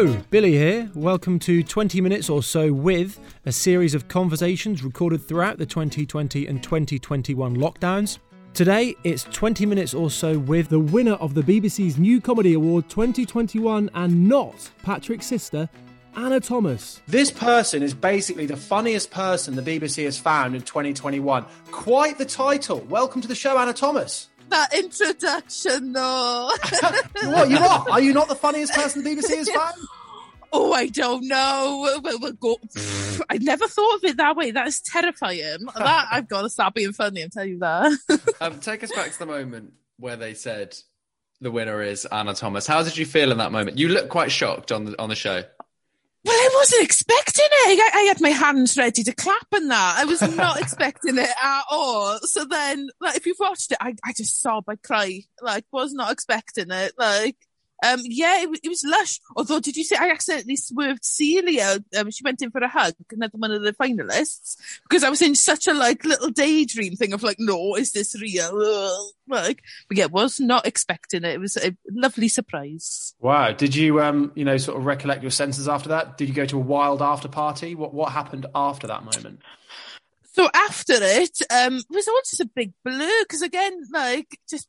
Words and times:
Hello, 0.00 0.18
Billy 0.30 0.52
here. 0.52 0.90
Welcome 0.94 1.38
to 1.40 1.62
20 1.62 2.00
Minutes 2.00 2.30
or 2.30 2.42
So 2.42 2.72
with 2.72 3.20
a 3.44 3.52
series 3.52 3.94
of 3.94 4.08
conversations 4.08 4.82
recorded 4.82 5.20
throughout 5.20 5.58
the 5.58 5.66
2020 5.66 6.46
and 6.46 6.62
2021 6.62 7.54
lockdowns. 7.58 8.18
Today, 8.54 8.94
it's 9.04 9.24
20 9.24 9.66
Minutes 9.66 9.92
or 9.92 10.08
So 10.08 10.38
with 10.38 10.70
the 10.70 10.80
winner 10.80 11.16
of 11.16 11.34
the 11.34 11.42
BBC's 11.42 11.98
New 11.98 12.18
Comedy 12.18 12.54
Award 12.54 12.88
2021 12.88 13.90
and 13.92 14.26
not 14.26 14.70
Patrick's 14.82 15.26
sister, 15.26 15.68
Anna 16.16 16.40
Thomas. 16.40 17.02
This 17.06 17.30
person 17.30 17.82
is 17.82 17.92
basically 17.92 18.46
the 18.46 18.56
funniest 18.56 19.10
person 19.10 19.54
the 19.54 19.60
BBC 19.60 20.04
has 20.04 20.18
found 20.18 20.54
in 20.54 20.62
2021. 20.62 21.44
Quite 21.70 22.16
the 22.16 22.24
title. 22.24 22.80
Welcome 22.88 23.20
to 23.20 23.28
the 23.28 23.34
show, 23.34 23.58
Anna 23.58 23.74
Thomas. 23.74 24.29
That 24.50 24.74
introduction, 24.74 25.92
though. 25.92 26.50
what, 27.24 27.50
you're 27.50 27.60
not? 27.60 27.88
Are 27.88 28.00
you 28.00 28.12
not 28.12 28.28
the 28.28 28.34
funniest 28.34 28.74
person 28.74 29.02
the 29.04 29.10
BBC 29.10 29.36
has 29.36 29.48
found? 29.54 29.74
Oh, 30.52 30.72
I 30.72 30.88
don't 30.88 31.26
know. 31.28 31.88
We'll, 32.02 32.18
we'll 32.18 32.32
go. 32.32 32.56
I 33.30 33.38
never 33.38 33.68
thought 33.68 33.96
of 33.96 34.04
it 34.04 34.16
that 34.16 34.36
way. 34.36 34.50
That 34.50 34.66
is 34.66 34.80
terrifying. 34.80 35.58
That 35.76 36.08
I've 36.10 36.28
got 36.28 36.42
to 36.42 36.50
stop 36.50 36.74
being 36.74 36.92
funny. 36.92 37.22
and 37.22 37.30
tell 37.32 37.44
you 37.44 37.60
that. 37.60 37.92
um, 38.40 38.58
take 38.58 38.82
us 38.82 38.90
back 38.92 39.12
to 39.12 39.18
the 39.20 39.26
moment 39.26 39.72
where 39.98 40.16
they 40.16 40.34
said 40.34 40.76
the 41.40 41.50
winner 41.52 41.80
is 41.80 42.04
Anna 42.06 42.34
Thomas. 42.34 42.66
How 42.66 42.82
did 42.82 42.96
you 42.98 43.06
feel 43.06 43.30
in 43.30 43.38
that 43.38 43.52
moment? 43.52 43.78
You 43.78 43.88
look 43.88 44.08
quite 44.08 44.32
shocked 44.32 44.72
on 44.72 44.84
the 44.86 45.00
on 45.00 45.08
the 45.08 45.14
show. 45.14 45.44
Well, 46.22 46.34
I 46.36 46.50
wasn't 46.54 46.82
expecting 46.84 47.46
it. 47.50 47.80
I, 47.80 47.98
I, 47.98 48.02
had 48.02 48.20
my 48.20 48.28
hands 48.28 48.76
ready 48.76 49.02
to 49.04 49.14
clap 49.14 49.46
and 49.52 49.70
that. 49.70 49.96
I 49.98 50.04
was 50.04 50.20
not 50.36 50.60
expecting 50.60 51.16
it 51.16 51.30
at 51.42 51.62
all. 51.70 52.18
So 52.22 52.44
then, 52.44 52.90
like, 53.00 53.16
if 53.16 53.24
you've 53.24 53.38
watched 53.40 53.72
it, 53.72 53.78
I, 53.80 53.94
I 54.04 54.12
just 54.12 54.40
sob, 54.40 54.64
I 54.68 54.76
cry. 54.76 55.22
Like, 55.40 55.64
was 55.72 55.94
not 55.94 56.12
expecting 56.12 56.70
it. 56.70 56.92
Like, 56.98 57.36
um, 57.82 58.00
yeah, 58.04 58.42
it, 58.42 58.60
it, 58.62 58.68
was 58.68 58.84
lush. 58.84 59.20
Although, 59.36 59.60
did 59.60 59.76
you 59.76 59.84
say 59.84 59.96
I 59.98 60.10
accidentally 60.10 60.56
swerved 60.56 61.04
Celia? 61.04 61.78
Um, 61.96 62.10
she 62.10 62.22
went 62.24 62.42
in 62.42 62.50
for 62.50 62.60
a 62.60 62.68
hug, 62.68 62.94
another 63.10 63.38
one 63.38 63.52
of 63.52 63.62
the 63.62 63.72
finalists, 63.72 64.56
because 64.88 65.04
I 65.04 65.10
was 65.10 65.22
in 65.22 65.34
such 65.34 65.66
a 65.66 65.72
like 65.72 66.04
little 66.04 66.30
daydream 66.30 66.96
thing 66.96 67.12
of 67.12 67.22
like, 67.22 67.36
no, 67.38 67.76
is 67.76 67.92
this 67.92 68.20
real? 68.20 69.12
Like, 69.28 69.62
but 69.88 69.96
yeah, 69.96 70.06
was 70.06 70.40
not 70.40 70.66
expecting 70.66 71.24
it. 71.24 71.34
It 71.34 71.40
was 71.40 71.56
a 71.56 71.74
lovely 71.90 72.28
surprise. 72.28 73.14
Wow. 73.20 73.52
Did 73.52 73.74
you, 73.74 74.00
um, 74.00 74.32
you 74.34 74.44
know, 74.44 74.56
sort 74.56 74.78
of 74.78 74.84
recollect 74.84 75.22
your 75.22 75.30
senses 75.30 75.68
after 75.68 75.90
that? 75.90 76.18
Did 76.18 76.28
you 76.28 76.34
go 76.34 76.46
to 76.46 76.56
a 76.56 76.60
wild 76.60 77.02
after 77.02 77.28
party? 77.28 77.74
What 77.74 77.94
What 77.94 78.12
happened 78.12 78.46
after 78.54 78.86
that 78.88 79.04
moment? 79.04 79.40
So 80.32 80.48
after 80.54 80.94
it, 80.96 81.38
um, 81.50 81.76
it 81.76 81.84
was 81.90 82.06
all 82.06 82.20
just 82.24 82.40
a 82.40 82.50
big 82.54 82.72
blur 82.84 83.22
because 83.22 83.42
again, 83.42 83.82
like 83.92 84.38
just 84.48 84.68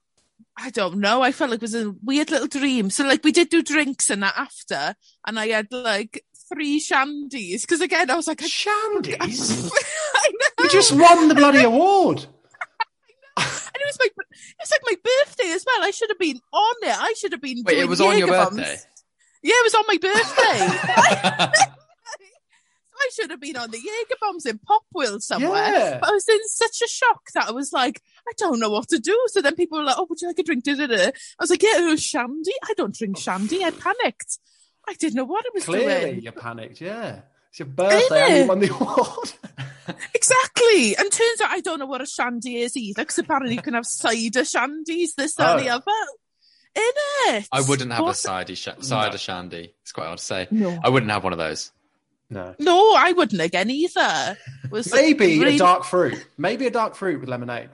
I 0.57 0.69
don't 0.69 0.97
know. 0.97 1.21
I 1.21 1.31
felt 1.31 1.49
like 1.51 1.57
it 1.57 1.61
was 1.61 1.75
a 1.75 1.93
weird 2.03 2.29
little 2.29 2.47
dream. 2.47 2.89
So 2.89 3.03
like 3.05 3.23
we 3.23 3.31
did 3.31 3.49
do 3.49 3.63
drinks 3.63 4.09
and 4.09 4.21
that 4.23 4.33
after, 4.37 4.95
and 5.25 5.39
I 5.39 5.47
had 5.47 5.67
like 5.71 6.23
three 6.53 6.79
shandies 6.79 7.61
because 7.61 7.81
again 7.81 8.09
I 8.09 8.15
was 8.15 8.27
like 8.27 8.39
shandies. 8.39 9.71
I 10.15 10.29
know. 10.29 10.63
You 10.63 10.69
just 10.69 10.91
won 10.91 11.27
the 11.29 11.35
bloody 11.35 11.63
award. 11.63 12.25
and 13.37 13.47
it 13.75 13.85
was 13.85 13.97
my 13.99 14.07
it's 14.59 14.71
like 14.71 14.81
my 14.85 14.95
birthday 15.03 15.51
as 15.51 15.63
well. 15.65 15.83
I 15.83 15.91
should 15.91 16.09
have 16.09 16.19
been 16.19 16.39
on 16.51 16.75
it. 16.83 16.97
I 16.97 17.13
should 17.17 17.31
have 17.31 17.41
been. 17.41 17.63
Wait, 17.65 17.77
it 17.77 17.87
was 17.87 18.01
on 18.01 18.17
your 18.17 18.27
birthday. 18.27 18.77
Yeah, 19.43 19.53
it 19.55 19.63
was 19.63 19.75
on 19.75 19.85
my 19.87 19.97
birthday. 19.97 21.71
I 23.01 23.09
should 23.13 23.31
have 23.31 23.39
been 23.39 23.57
on 23.57 23.71
the 23.71 23.77
Jaeger 23.77 24.15
bombs 24.21 24.45
in 24.45 24.59
Popwell 24.59 25.21
somewhere. 25.21 25.73
Yeah. 25.73 25.97
But 25.99 26.09
I 26.09 26.11
was 26.13 26.27
in 26.29 26.47
such 26.47 26.81
a 26.83 26.87
shock 26.87 27.21
that 27.33 27.47
I 27.47 27.51
was 27.51 27.73
like, 27.73 28.01
I 28.27 28.31
don't 28.37 28.59
know 28.59 28.69
what 28.69 28.89
to 28.89 28.99
do. 28.99 29.17
So 29.27 29.41
then 29.41 29.55
people 29.55 29.79
were 29.79 29.85
like, 29.85 29.97
Oh, 29.97 30.05
would 30.09 30.21
you 30.21 30.27
like 30.27 30.39
a 30.39 30.43
drink? 30.43 30.63
Da-da-da. 30.63 31.07
I 31.07 31.11
was 31.39 31.49
like, 31.49 31.63
Yeah, 31.63 31.79
it 31.79 31.89
was 31.89 32.03
shandy. 32.03 32.53
I 32.63 32.73
don't 32.75 32.95
drink 32.95 33.15
oh, 33.17 33.21
shandy. 33.21 33.63
I 33.63 33.71
panicked. 33.71 34.37
I 34.87 34.93
didn't 34.93 35.15
know 35.15 35.25
what 35.25 35.45
it 35.45 35.53
was 35.53 35.65
Clearly, 35.65 36.11
doing. 36.11 36.21
you 36.21 36.31
panicked, 36.31 36.81
yeah. 36.81 37.21
It's 37.49 37.59
your 37.59 37.67
birthday 37.67 38.21
and 38.21 38.37
you 38.37 38.47
won 38.47 38.59
the 38.59 38.73
award. 38.73 39.33
exactly. 40.13 40.95
And 40.95 41.11
turns 41.11 41.41
out 41.41 41.51
I 41.51 41.59
don't 41.59 41.79
know 41.79 41.85
what 41.85 42.01
a 42.01 42.05
shandy 42.05 42.57
is 42.57 42.77
either, 42.77 43.03
because 43.03 43.17
apparently 43.17 43.55
you 43.55 43.61
can 43.61 43.73
have 43.73 43.85
cider 43.85 44.41
shandies, 44.41 45.15
this, 45.15 45.35
that, 45.35 45.49
oh. 45.49 45.57
and 45.57 45.65
the 45.65 45.69
oh. 45.69 45.75
other. 45.75 45.91
In 46.73 47.35
it. 47.35 47.47
I 47.51 47.61
wouldn't 47.61 47.91
have 47.91 48.03
what? 48.03 48.15
a 48.15 48.17
cider, 48.17 48.55
sh- 48.55 48.69
cider 48.79 49.11
no. 49.11 49.17
shandy. 49.17 49.73
It's 49.81 49.91
quite 49.91 50.05
hard 50.05 50.19
to 50.19 50.23
say. 50.23 50.47
No. 50.51 50.79
I 50.81 50.87
wouldn't 50.87 51.11
have 51.11 51.23
one 51.23 51.33
of 51.33 51.39
those. 51.39 51.71
No. 52.31 52.55
No, 52.59 52.95
I 52.95 53.11
wouldn't 53.11 53.41
again 53.41 53.69
either. 53.69 54.37
Maybe 54.93 55.37
really... 55.37 55.55
a 55.55 55.59
dark 55.59 55.83
fruit. 55.83 56.25
Maybe 56.37 56.65
a 56.65 56.71
dark 56.71 56.95
fruit 56.95 57.19
with 57.19 57.29
lemonade. 57.29 57.69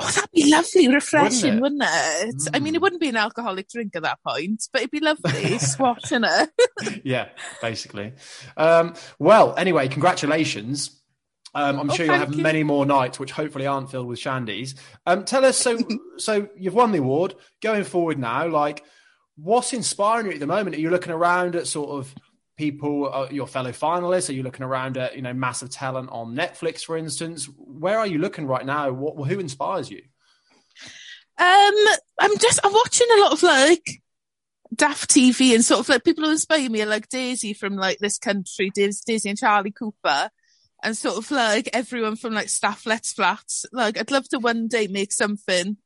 Oh, 0.00 0.10
that'd 0.10 0.30
be 0.30 0.50
lovely, 0.50 0.88
refreshing, 0.88 1.60
wouldn't 1.60 1.82
it? 1.82 2.26
Wouldn't 2.26 2.46
it? 2.46 2.50
Mm. 2.50 2.56
I 2.56 2.60
mean, 2.60 2.74
it 2.74 2.80
wouldn't 2.80 3.02
be 3.02 3.10
an 3.10 3.16
alcoholic 3.16 3.68
drink 3.68 3.94
at 3.94 4.02
that 4.02 4.20
point, 4.26 4.66
but 4.72 4.80
it'd 4.80 4.90
be 4.90 5.00
lovely, 5.00 5.58
squashing 5.58 6.22
it. 6.24 6.50
yeah, 7.04 7.28
basically. 7.60 8.14
Um, 8.56 8.94
well, 9.18 9.54
anyway, 9.58 9.88
congratulations. 9.88 10.98
Um, 11.54 11.80
I'm 11.80 11.90
oh, 11.90 11.94
sure 11.94 12.06
you'll 12.06 12.14
have 12.14 12.34
you. 12.34 12.42
many 12.42 12.62
more 12.62 12.86
nights, 12.86 13.18
which 13.20 13.32
hopefully 13.32 13.66
aren't 13.66 13.90
filled 13.90 14.06
with 14.06 14.18
shandies. 14.18 14.74
Um, 15.04 15.24
tell 15.26 15.44
us, 15.44 15.58
so 15.58 15.78
so 16.16 16.48
you've 16.56 16.74
won 16.74 16.92
the 16.92 16.98
award. 16.98 17.34
Going 17.60 17.84
forward 17.84 18.18
now, 18.18 18.48
like, 18.48 18.84
what's 19.36 19.74
inspiring 19.74 20.26
you 20.26 20.32
at 20.32 20.40
the 20.40 20.46
moment? 20.46 20.76
Are 20.76 20.80
you 20.80 20.90
looking 20.90 21.12
around 21.12 21.54
at 21.56 21.66
sort 21.66 21.90
of 21.90 22.14
people, 22.58 23.10
uh, 23.10 23.28
your 23.30 23.46
fellow 23.46 23.70
finalists? 23.70 24.28
Are 24.28 24.34
you 24.34 24.42
looking 24.42 24.64
around 24.64 24.98
at 24.98 25.16
you 25.16 25.22
know 25.22 25.32
massive 25.32 25.70
talent 25.70 26.10
on 26.10 26.34
Netflix, 26.34 26.84
for 26.84 26.98
instance? 26.98 27.48
Where 27.56 27.98
are 27.98 28.06
you 28.06 28.18
looking 28.18 28.46
right 28.46 28.66
now? 28.66 28.90
What 28.90 29.28
who 29.28 29.38
inspires 29.38 29.90
you? 29.90 30.02
Um, 31.38 31.74
I'm 32.20 32.36
just 32.38 32.60
I'm 32.64 32.72
watching 32.72 33.06
a 33.16 33.20
lot 33.20 33.32
of 33.32 33.42
like 33.42 34.02
daft 34.74 35.10
TV 35.10 35.54
and 35.54 35.64
sort 35.64 35.80
of 35.80 35.88
like 35.88 36.04
people 36.04 36.24
who 36.24 36.32
inspire 36.32 36.68
me 36.68 36.82
are 36.82 36.86
like 36.86 37.08
Daisy 37.08 37.54
from 37.54 37.76
like 37.76 37.98
this 37.98 38.18
country, 38.18 38.70
Daisy 38.74 39.28
and 39.30 39.38
Charlie 39.38 39.70
Cooper, 39.70 40.30
and 40.82 40.96
sort 40.96 41.16
of 41.16 41.30
like 41.30 41.70
everyone 41.72 42.16
from 42.16 42.34
like 42.34 42.48
Stath 42.48 42.84
Lets 42.84 43.12
Flats. 43.12 43.64
Like 43.72 43.98
I'd 43.98 44.10
love 44.10 44.28
to 44.30 44.38
one 44.38 44.68
day 44.68 44.88
make 44.88 45.12
something 45.12 45.76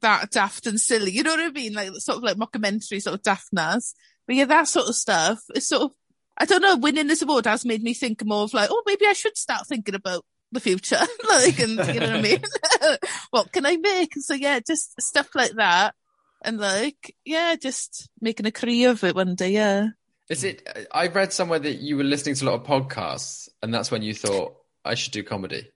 that 0.00 0.30
daft 0.30 0.66
and 0.66 0.80
silly. 0.80 1.12
You 1.12 1.22
know 1.22 1.30
what 1.30 1.40
I 1.40 1.50
mean? 1.50 1.72
Like 1.72 1.92
sort 1.96 2.18
of 2.18 2.22
like 2.22 2.36
mockumentary 2.36 3.00
sort 3.00 3.14
of 3.14 3.22
daftness. 3.22 3.94
But 4.26 4.36
yeah, 4.36 4.44
that 4.46 4.68
sort 4.68 4.88
of 4.88 4.94
stuff 4.94 5.42
It's 5.54 5.68
sort 5.68 5.82
of, 5.82 5.90
I 6.38 6.46
don't 6.46 6.62
know, 6.62 6.76
winning 6.76 7.06
this 7.06 7.22
award 7.22 7.46
has 7.46 7.64
made 7.64 7.82
me 7.82 7.94
think 7.94 8.24
more 8.24 8.44
of 8.44 8.54
like, 8.54 8.68
oh, 8.70 8.82
maybe 8.86 9.06
I 9.06 9.12
should 9.12 9.36
start 9.36 9.66
thinking 9.66 9.94
about 9.94 10.24
the 10.52 10.60
future. 10.60 11.00
like, 11.28 11.58
and 11.58 11.72
you 11.72 12.00
know 12.00 12.06
what 12.06 12.16
I 12.16 12.22
mean? 12.22 12.42
what 13.30 13.52
can 13.52 13.66
I 13.66 13.76
make? 13.76 14.14
So 14.16 14.34
yeah, 14.34 14.60
just 14.60 15.00
stuff 15.00 15.28
like 15.34 15.52
that. 15.52 15.94
And 16.42 16.58
like, 16.58 17.14
yeah, 17.24 17.56
just 17.56 18.08
making 18.20 18.46
a 18.46 18.52
career 18.52 18.90
of 18.90 19.04
it 19.04 19.14
one 19.14 19.34
day. 19.34 19.50
Yeah. 19.52 19.88
Is 20.28 20.44
it, 20.44 20.66
I 20.92 21.08
read 21.08 21.32
somewhere 21.32 21.58
that 21.58 21.80
you 21.80 21.96
were 21.96 22.04
listening 22.04 22.34
to 22.36 22.44
a 22.44 22.50
lot 22.50 22.60
of 22.60 22.66
podcasts 22.66 23.48
and 23.62 23.72
that's 23.72 23.90
when 23.90 24.02
you 24.02 24.14
thought 24.14 24.56
I 24.84 24.94
should 24.94 25.12
do 25.12 25.22
comedy. 25.22 25.68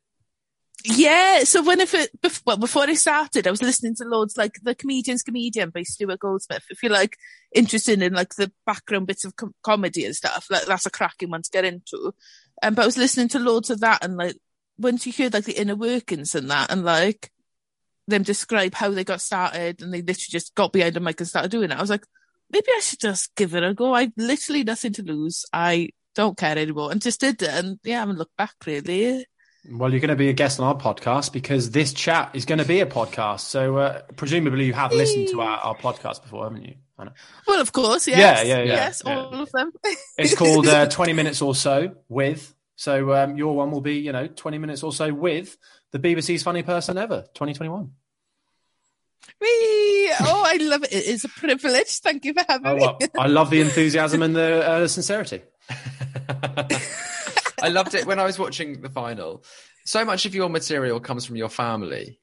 Yeah, 0.84 1.41
so 1.43 1.62
when 1.62 1.81
if 1.81 1.93
it 1.93 2.11
well 2.47 2.56
before 2.56 2.84
I 2.84 2.94
started, 2.94 3.47
I 3.47 3.50
was 3.50 3.62
listening 3.62 3.97
to 3.97 4.05
loads 4.05 4.37
like 4.37 4.55
the 4.62 4.77
comedian's 4.77 5.25
comedian 5.25 5.71
by 5.71 5.83
Stuart 5.83 6.21
Goldsmith. 6.21 6.65
If 6.71 6.83
you're 6.83 6.93
like 6.93 7.16
interested 7.53 8.00
in 8.00 8.12
like 8.12 8.34
the 8.37 8.53
background 8.65 9.09
bits 9.09 9.25
of 9.25 9.34
com- 9.34 9.55
comedy 9.62 10.05
and 10.05 10.15
stuff, 10.15 10.47
like 10.50 10.66
that's 10.66 10.87
a 10.87 10.91
cracking 10.91 11.31
one 11.31 11.43
to 11.43 11.50
get 11.50 11.65
into. 11.65 12.12
Um, 12.62 12.75
but 12.75 12.83
I 12.83 12.87
was 12.87 12.97
listening 12.97 13.28
to 13.28 13.41
loads 13.41 13.71
of 13.71 13.81
that, 13.81 14.05
and 14.05 14.16
like 14.16 14.37
once 14.78 15.05
you 15.05 15.12
hear 15.12 15.31
like 15.33 15.44
the 15.44 15.61
inner 15.61 15.75
workings 15.75 16.37
and 16.37 16.49
that, 16.50 16.71
and 16.71 16.84
like 16.84 17.33
them 18.06 18.22
describe 18.22 18.75
how 18.75 18.91
they 18.91 19.05
got 19.05 19.21
started, 19.21 19.83
and 19.83 19.93
they 19.93 19.99
literally 20.00 20.31
just 20.31 20.55
got 20.55 20.72
behind 20.72 20.95
the 20.95 21.00
mic 21.00 21.21
and 21.21 21.28
started 21.28 21.50
doing 21.50 21.72
it. 21.72 21.77
I 21.77 21.81
was 21.81 21.91
like, 21.91 22.06
maybe 22.50 22.69
I 22.69 22.81
should 22.81 23.00
just 23.00 23.34
give 23.34 23.55
it 23.56 23.65
a 23.65 23.75
go. 23.75 23.95
I've 23.95 24.12
literally 24.16 24.62
nothing 24.62 24.93
to 24.95 25.03
lose. 25.03 25.45
I 25.53 25.91
don't 26.15 26.39
care 26.39 26.56
anymore, 26.56 26.93
and 26.93 27.03
just 27.03 27.21
did 27.21 27.43
it. 27.43 27.50
And 27.50 27.81
yeah, 27.83 27.97
I 27.97 28.00
haven't 28.00 28.19
looked 28.19 28.37
back 28.37 28.55
really. 28.65 29.27
Well, 29.71 29.91
you're 29.91 30.01
going 30.01 30.09
to 30.09 30.17
be 30.17 30.29
a 30.29 30.33
guest 30.33 30.61
on 30.61 30.67
our 30.67 30.77
podcast 30.77 31.33
because 31.33 31.71
this 31.71 31.93
chat 31.93 32.31
is 32.34 32.45
going 32.45 32.59
to 32.59 32.65
be 32.65 32.81
a 32.81 32.87
podcast. 32.87 33.41
So, 33.41 33.77
uh, 33.77 34.03
presumably, 34.16 34.66
you 34.66 34.72
have 34.72 34.93
listened 34.93 35.28
to 35.28 35.41
our, 35.41 35.59
our 35.59 35.77
podcast 35.77 36.22
before, 36.22 36.45
haven't 36.45 36.65
you? 36.65 36.75
Well, 37.47 37.60
of 37.60 37.72
course, 37.72 38.09
yes. 38.09 38.19
Yeah, 38.19 38.57
yeah, 38.57 38.63
yeah. 38.65 38.75
Yes, 38.75 39.03
yeah. 39.05 39.19
all 39.19 39.41
of 39.41 39.53
them. 39.53 39.72
it's 40.19 40.34
called 40.34 40.66
uh, 40.66 40.87
20 40.89 41.13
Minutes 41.13 41.43
or 41.43 41.55
So 41.55 41.95
with. 42.09 42.55
So, 42.77 43.13
um, 43.13 43.37
your 43.37 43.55
one 43.57 43.71
will 43.71 43.81
be, 43.81 43.97
you 43.97 44.13
know, 44.13 44.27
20 44.27 44.59
minutes 44.59 44.83
or 44.83 44.93
so 44.93 45.13
with 45.13 45.57
the 45.93 45.99
BBC's 45.99 46.43
Funny 46.43 46.63
Person 46.63 46.97
Ever 46.97 47.22
2021. 47.34 47.91
Me. 49.41 49.49
Oh, 50.21 50.43
I 50.47 50.59
love 50.61 50.84
it. 50.84 50.93
It 50.93 51.07
is 51.07 51.25
a 51.25 51.28
privilege. 51.28 51.99
Thank 51.99 52.25
you 52.25 52.34
for 52.34 52.45
having 52.49 52.66
oh, 52.66 52.77
well, 52.77 52.97
me. 53.01 53.09
I 53.19 53.27
love 53.27 53.51
the 53.51 53.61
enthusiasm 53.66 54.22
and 54.22 54.34
the 54.34 54.69
uh, 54.69 54.89
sincerity. 54.89 55.43
I 57.63 57.69
loved 57.69 57.95
it 57.95 58.07
when 58.07 58.19
I 58.19 58.25
was 58.25 58.39
watching 58.39 58.81
the 58.81 58.89
final. 58.89 59.45
So 59.84 60.05
much 60.05 60.27
of 60.27 60.34
your 60.34 60.49
material 60.49 61.01
comes 61.01 61.25
from 61.25 61.37
your 61.37 61.49
family. 61.49 62.21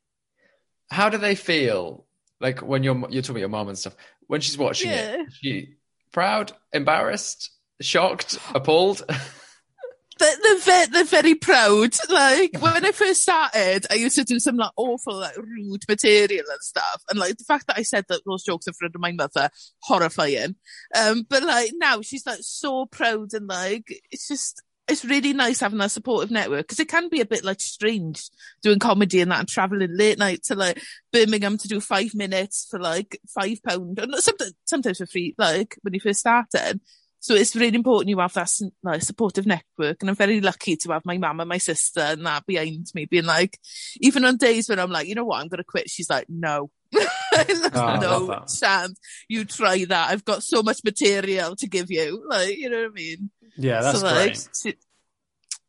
How 0.89 1.09
do 1.09 1.17
they 1.17 1.35
feel? 1.35 2.05
Like 2.39 2.61
when 2.61 2.83
you're 2.83 2.95
you're 3.09 3.21
talking 3.21 3.37
about 3.37 3.39
your 3.39 3.49
mom 3.49 3.69
and 3.69 3.77
stuff. 3.77 3.95
When 4.27 4.41
she's 4.41 4.57
watching 4.57 4.91
yeah. 4.91 5.21
it, 5.21 5.27
she 5.31 5.75
proud, 6.11 6.51
embarrassed, 6.73 7.51
shocked, 7.81 8.37
appalled. 8.53 9.03
they're, 10.19 10.59
very, 10.59 10.85
they're 10.87 11.03
very 11.03 11.35
proud. 11.35 11.93
Like 12.09 12.57
when 12.59 12.85
I 12.85 12.91
first 12.91 13.21
started, 13.21 13.85
I 13.91 13.95
used 13.95 14.15
to 14.15 14.23
do 14.23 14.39
some 14.39 14.57
like 14.57 14.71
awful, 14.77 15.17
like 15.17 15.37
rude 15.37 15.83
material 15.87 16.45
and 16.49 16.61
stuff. 16.61 17.03
And 17.09 17.19
like 17.19 17.37
the 17.37 17.43
fact 17.43 17.67
that 17.67 17.77
I 17.77 17.83
said 17.83 18.05
that 18.09 18.21
those 18.25 18.43
jokes 18.43 18.67
in 18.67 18.73
front 18.73 18.95
of 18.95 19.01
my 19.01 19.11
mother, 19.11 19.49
horrifying. 19.79 20.55
Um, 20.95 21.25
but 21.29 21.43
like 21.43 21.71
now 21.75 22.01
she's 22.01 22.25
like 22.25 22.39
so 22.41 22.85
proud 22.85 23.33
and 23.33 23.47
like 23.47 24.01
it's 24.11 24.27
just 24.27 24.61
it's 24.87 25.05
really 25.05 25.33
nice 25.33 25.59
having 25.61 25.79
that 25.79 25.91
supportive 25.91 26.31
network 26.31 26.67
because 26.67 26.79
it 26.79 26.89
can 26.89 27.09
be 27.09 27.21
a 27.21 27.25
bit 27.25 27.43
like 27.43 27.59
strange 27.59 28.29
doing 28.61 28.79
comedy 28.79 29.21
and 29.21 29.31
that 29.31 29.39
and 29.39 29.47
traveling 29.47 29.95
late 29.95 30.19
night 30.19 30.43
to 30.43 30.55
like 30.55 30.81
Birmingham 31.11 31.57
to 31.57 31.67
do 31.67 31.79
five 31.79 32.13
minutes 32.13 32.67
for 32.69 32.79
like 32.79 33.19
five 33.27 33.57
pound 33.63 33.99
sometimes 34.19 34.53
sometimes 34.65 34.97
for 34.99 35.05
free 35.07 35.33
like 35.37 35.75
when 35.81 35.93
you 35.93 35.99
first 35.99 36.19
started. 36.19 36.79
So 37.25 37.33
it's 37.33 37.55
really 37.55 37.75
important 37.75 38.09
you 38.09 38.19
have 38.19 38.33
that 38.33 38.51
like 38.83 39.01
supportive 39.01 39.47
network, 39.47 39.97
and 39.99 40.09
I'm 40.11 40.15
very 40.15 40.41
lucky 40.41 40.75
to 40.75 40.91
have 40.91 41.05
my 41.05 41.17
mum 41.17 41.39
and 41.39 41.49
my 41.49 41.57
sister 41.57 42.01
and 42.01 42.23
that 42.23 42.45
behind 42.45 42.85
me, 42.93 43.05
being 43.05 43.25
like, 43.25 43.57
even 43.99 44.23
on 44.25 44.37
days 44.37 44.69
when 44.69 44.77
I'm 44.77 44.91
like, 44.91 45.07
you 45.07 45.15
know 45.15 45.25
what, 45.25 45.41
I'm 45.41 45.47
gonna 45.47 45.63
quit. 45.63 45.89
She's 45.89 46.07
like, 46.07 46.27
no, 46.29 46.69
oh, 47.73 47.97
no 48.01 48.45
chance. 48.47 48.99
You 49.27 49.45
try 49.45 49.85
that. 49.85 50.09
I've 50.09 50.25
got 50.25 50.43
so 50.43 50.63
much 50.63 50.83
material 50.83 51.55
to 51.57 51.67
give 51.67 51.91
you. 51.91 52.23
Like, 52.27 52.57
you 52.57 52.69
know 52.69 52.83
what 52.83 52.91
I 52.91 52.93
mean? 52.93 53.29
Yeah, 53.57 53.81
that's 53.81 53.99
so, 53.99 54.05
like, 54.05 54.15
great. 54.15 54.49
She, 54.61 54.75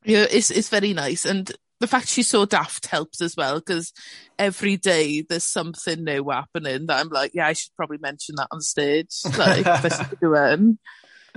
yeah, 0.04 0.26
it's 0.30 0.50
it's 0.50 0.68
very 0.68 0.92
nice, 0.92 1.24
and 1.24 1.50
the 1.80 1.86
fact 1.86 2.08
she's 2.08 2.28
so 2.28 2.46
daft 2.46 2.86
helps 2.86 3.20
as 3.20 3.36
well 3.36 3.58
because 3.58 3.92
every 4.38 4.76
day 4.76 5.22
there's 5.28 5.44
something 5.44 6.04
new 6.04 6.28
happening 6.30 6.86
that 6.86 7.00
I'm 7.00 7.08
like, 7.08 7.32
yeah, 7.34 7.48
I 7.48 7.52
should 7.52 7.74
probably 7.76 7.98
mention 7.98 8.36
that 8.36 8.48
on 8.50 8.60
stage. 8.60 9.10
Like. 9.36 9.66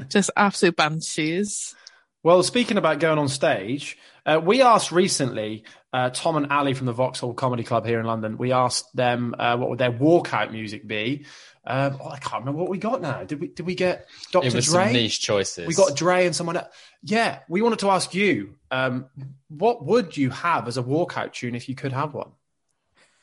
Just 0.07 0.31
absolute 0.37 0.77
banshees. 0.77 1.75
Well, 2.23 2.43
speaking 2.43 2.77
about 2.77 2.99
going 2.99 3.17
on 3.17 3.27
stage, 3.27 3.97
uh, 4.25 4.39
we 4.43 4.61
asked 4.61 4.91
recently 4.91 5.63
uh, 5.93 6.09
Tom 6.11 6.37
and 6.37 6.51
Ali 6.51 6.73
from 6.73 6.85
the 6.85 6.93
Vauxhall 6.93 7.33
Comedy 7.33 7.63
Club 7.63 7.85
here 7.85 7.99
in 7.99 8.05
London. 8.05 8.37
We 8.37 8.51
asked 8.51 8.95
them 8.95 9.35
uh, 9.37 9.57
what 9.57 9.69
would 9.69 9.79
their 9.79 9.91
walkout 9.91 10.51
music 10.51 10.85
be. 10.87 11.25
Uh, 11.65 11.91
oh, 12.01 12.09
I 12.09 12.17
can't 12.19 12.41
remember 12.41 12.61
what 12.61 12.69
we 12.69 12.77
got 12.77 13.01
now. 13.01 13.23
Did 13.23 13.41
we? 13.41 13.47
Did 13.47 13.65
we 13.65 13.75
get 13.75 14.07
Dr. 14.31 14.47
It 14.47 14.53
was 14.53 14.65
Dre? 14.67 14.85
Some 14.85 14.93
niche 14.93 15.21
choices. 15.21 15.67
We 15.67 15.75
got 15.75 15.95
Dre 15.95 16.25
and 16.25 16.35
someone 16.35 16.57
else. 16.57 16.67
Yeah, 17.03 17.39
we 17.49 17.61
wanted 17.61 17.79
to 17.79 17.89
ask 17.91 18.13
you, 18.13 18.55
um, 18.71 19.05
what 19.49 19.85
would 19.85 20.17
you 20.17 20.29
have 20.29 20.67
as 20.67 20.77
a 20.77 20.83
walkout 20.83 21.33
tune 21.33 21.55
if 21.55 21.69
you 21.69 21.75
could 21.75 21.91
have 21.91 22.13
one? 22.13 22.31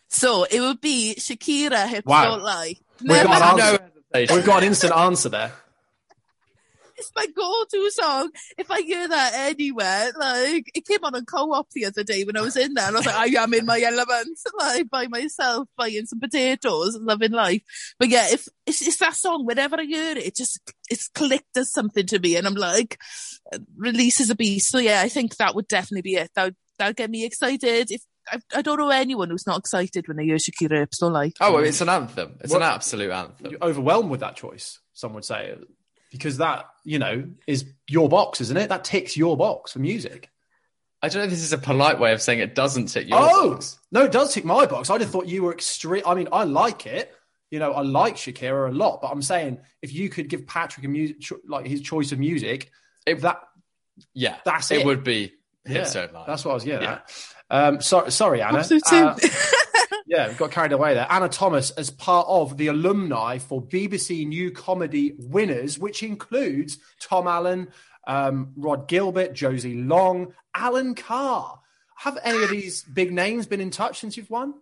So 0.09 0.45
it 0.45 0.61
would 0.61 0.81
be 0.81 1.17
Shakira. 1.19 1.89
Hips 1.89 2.07
wow. 2.07 2.31
Don't 2.31 2.43
Lie. 2.45 2.77
We've 3.01 3.23
got, 3.23 3.61
an 3.61 3.91
We've 4.13 4.47
got 4.47 4.63
an 4.63 4.65
instant 4.69 4.95
answer 4.95 5.29
there 5.29 5.53
it's 6.97 7.13
my 7.15 7.27
go-to 7.27 7.91
song. 7.91 8.31
If 8.59 8.71
I 8.71 8.83
hear 8.83 9.09
that 9.09 9.33
anywhere, 9.35 10.13
like 10.19 10.71
it 10.75 10.87
came 10.87 11.05
on 11.05 11.15
a 11.15 11.25
co-op 11.25 11.71
the 11.71 11.87
other 11.87 12.05
day 12.05 12.25
when 12.25 12.37
I 12.37 12.43
was 12.43 12.57
in 12.57 12.75
there, 12.75 12.87
and 12.87 12.97
I 12.97 12.99
was 12.99 13.07
like, 13.07 13.15
I 13.15 13.43
am 13.43 13.55
in 13.55 13.67
my 13.67 13.81
element, 13.81 14.39
like 14.59 14.91
by 14.91 15.07
myself, 15.09 15.69
buying 15.77 16.07
some 16.07 16.21
potatoes 16.21 16.99
loving 17.01 17.33
life. 17.33 17.63
But 17.99 18.09
yeah, 18.09 18.27
if 18.31 18.49
it's, 18.67 18.87
it's 18.87 18.99
that 18.99 19.15
song, 19.15 19.47
whenever 19.47 19.79
I 19.79 19.85
hear 19.85 20.13
it, 20.13 20.19
it 20.19 20.37
just 20.37 20.61
it's 20.91 21.09
clicked 21.09 21.57
as 21.57 21.73
something 21.73 22.07
to 22.07 22.19
me, 22.19 22.37
and 22.37 22.47
I'm 22.47 22.55
like, 22.55 22.99
releases 23.77 24.31
a 24.31 24.35
beast. 24.35 24.71
So 24.71 24.79
yeah, 24.79 25.03
I 25.03 25.09
think 25.09 25.37
that 25.37 25.55
would 25.55 25.69
definitely 25.69 26.03
be 26.03 26.17
it. 26.17 26.31
That 26.35 26.45
would 26.45 26.57
that 26.79 26.97
get 26.97 27.11
me 27.11 27.25
excited. 27.25 27.91
If 27.91 28.03
I, 28.31 28.39
I, 28.55 28.63
don't 28.63 28.79
know 28.79 28.91
anyone 28.91 29.31
who's 29.31 29.47
not 29.47 29.59
excited 29.59 30.09
when 30.09 30.17
they 30.17 30.25
hear 30.25 30.37
Shakira 30.37 30.81
Hips 30.81 30.99
Don't 30.99 31.13
Lie. 31.13 31.33
Oh, 31.41 31.55
well, 31.55 31.65
it's 31.65 31.81
an 31.81 31.89
anthem. 31.89 32.37
It's 32.41 32.53
an 32.53 32.63
absolute 32.63 33.11
anthem. 33.11 33.53
You're 33.53 33.63
overwhelmed 33.63 34.11
with 34.11 34.21
that 34.21 34.37
choice. 34.37 34.81
Some 34.93 35.15
would 35.15 35.25
say 35.25 35.55
because 36.17 36.39
that 36.39 36.67
you 36.85 36.99
know 36.99 37.29
is 37.47 37.65
your 37.89 38.09
box, 38.09 38.41
isn't 38.41 38.57
it? 38.57 38.69
That 38.69 38.85
ticks 38.85 39.17
your 39.17 39.37
box 39.37 39.73
for 39.73 39.79
music. 39.79 40.31
I 41.03 41.09
don't 41.09 41.21
know 41.21 41.25
if 41.25 41.31
this 41.31 41.43
is 41.43 41.53
a 41.53 41.59
polite 41.59 42.01
way 42.01 42.13
of 42.13 42.23
saying 42.23 42.39
it 42.41 42.55
doesn't 42.55 42.87
tick 42.87 43.09
your 43.09 43.19
oh, 43.21 43.51
box. 43.51 43.79
No, 43.93 44.05
it 44.05 44.13
does 44.13 44.33
tick 44.33 44.45
my 44.45 44.67
box. 44.67 44.91
I 44.91 44.99
just 44.99 45.11
thought 45.11 45.27
you 45.27 45.43
were 45.43 45.53
extreme. 45.53 46.03
I 46.07 46.15
mean, 46.15 46.29
I 46.33 46.45
like 46.45 46.87
it. 46.87 47.13
You 47.51 47.61
know, 47.61 47.73
I 47.73 47.83
like 47.83 48.17
Shakira 48.17 48.71
a 48.71 48.73
lot, 48.73 49.03
but 49.03 49.09
I'm 49.09 49.23
saying 49.23 49.59
if 49.83 49.93
you 49.93 50.09
could 50.09 50.29
give 50.29 50.47
Patrick 50.47 50.85
a 50.85 50.89
music 50.89 51.19
like 51.47 51.67
his 51.67 51.81
choice 51.81 52.11
of 52.13 52.19
music, 52.19 52.71
if 53.07 53.21
that, 53.21 53.41
yeah, 54.15 54.37
that's 54.45 54.71
it. 54.73 54.81
It 54.81 54.87
would 54.87 55.05
be 55.05 55.33
yeah, 55.67 55.85
so 55.85 56.09
That's 56.27 56.45
what 56.45 56.53
I 56.53 56.55
was 56.55 56.65
getting 56.65 56.83
yeah. 56.83 56.95
at. 56.95 57.11
Um, 57.51 57.81
so, 57.81 58.09
sorry, 58.09 58.43
Anna. 58.43 58.65
Uh, 58.91 59.17
yeah, 60.07 60.33
got 60.33 60.51
carried 60.51 60.73
away 60.73 60.95
there. 60.95 61.07
Anna 61.09 61.29
Thomas 61.29 61.71
as 61.73 61.91
part 61.91 62.27
of 62.29 62.57
the 62.57 62.69
alumni 62.69 63.39
for 63.39 63.63
BBC 63.63 64.27
New 64.27 64.51
Comedy 64.51 65.15
winners, 65.19 65.79
which 65.79 66.03
includes 66.03 66.79
Tom 67.01 67.27
Allen, 67.27 67.69
um, 68.07 68.53
Rhod 68.57 68.89
Gilbert, 68.89 69.33
Josie 69.33 69.77
Long, 69.77 70.33
Alan 70.55 70.95
Carr. 70.95 71.61
Have 71.97 72.19
any 72.23 72.43
of 72.43 72.51
these 72.51 72.83
big 72.83 73.13
names 73.13 73.47
been 73.47 73.61
in 73.61 73.71
touch 73.71 74.01
since 74.01 74.17
you've 74.17 74.31
won? 74.31 74.55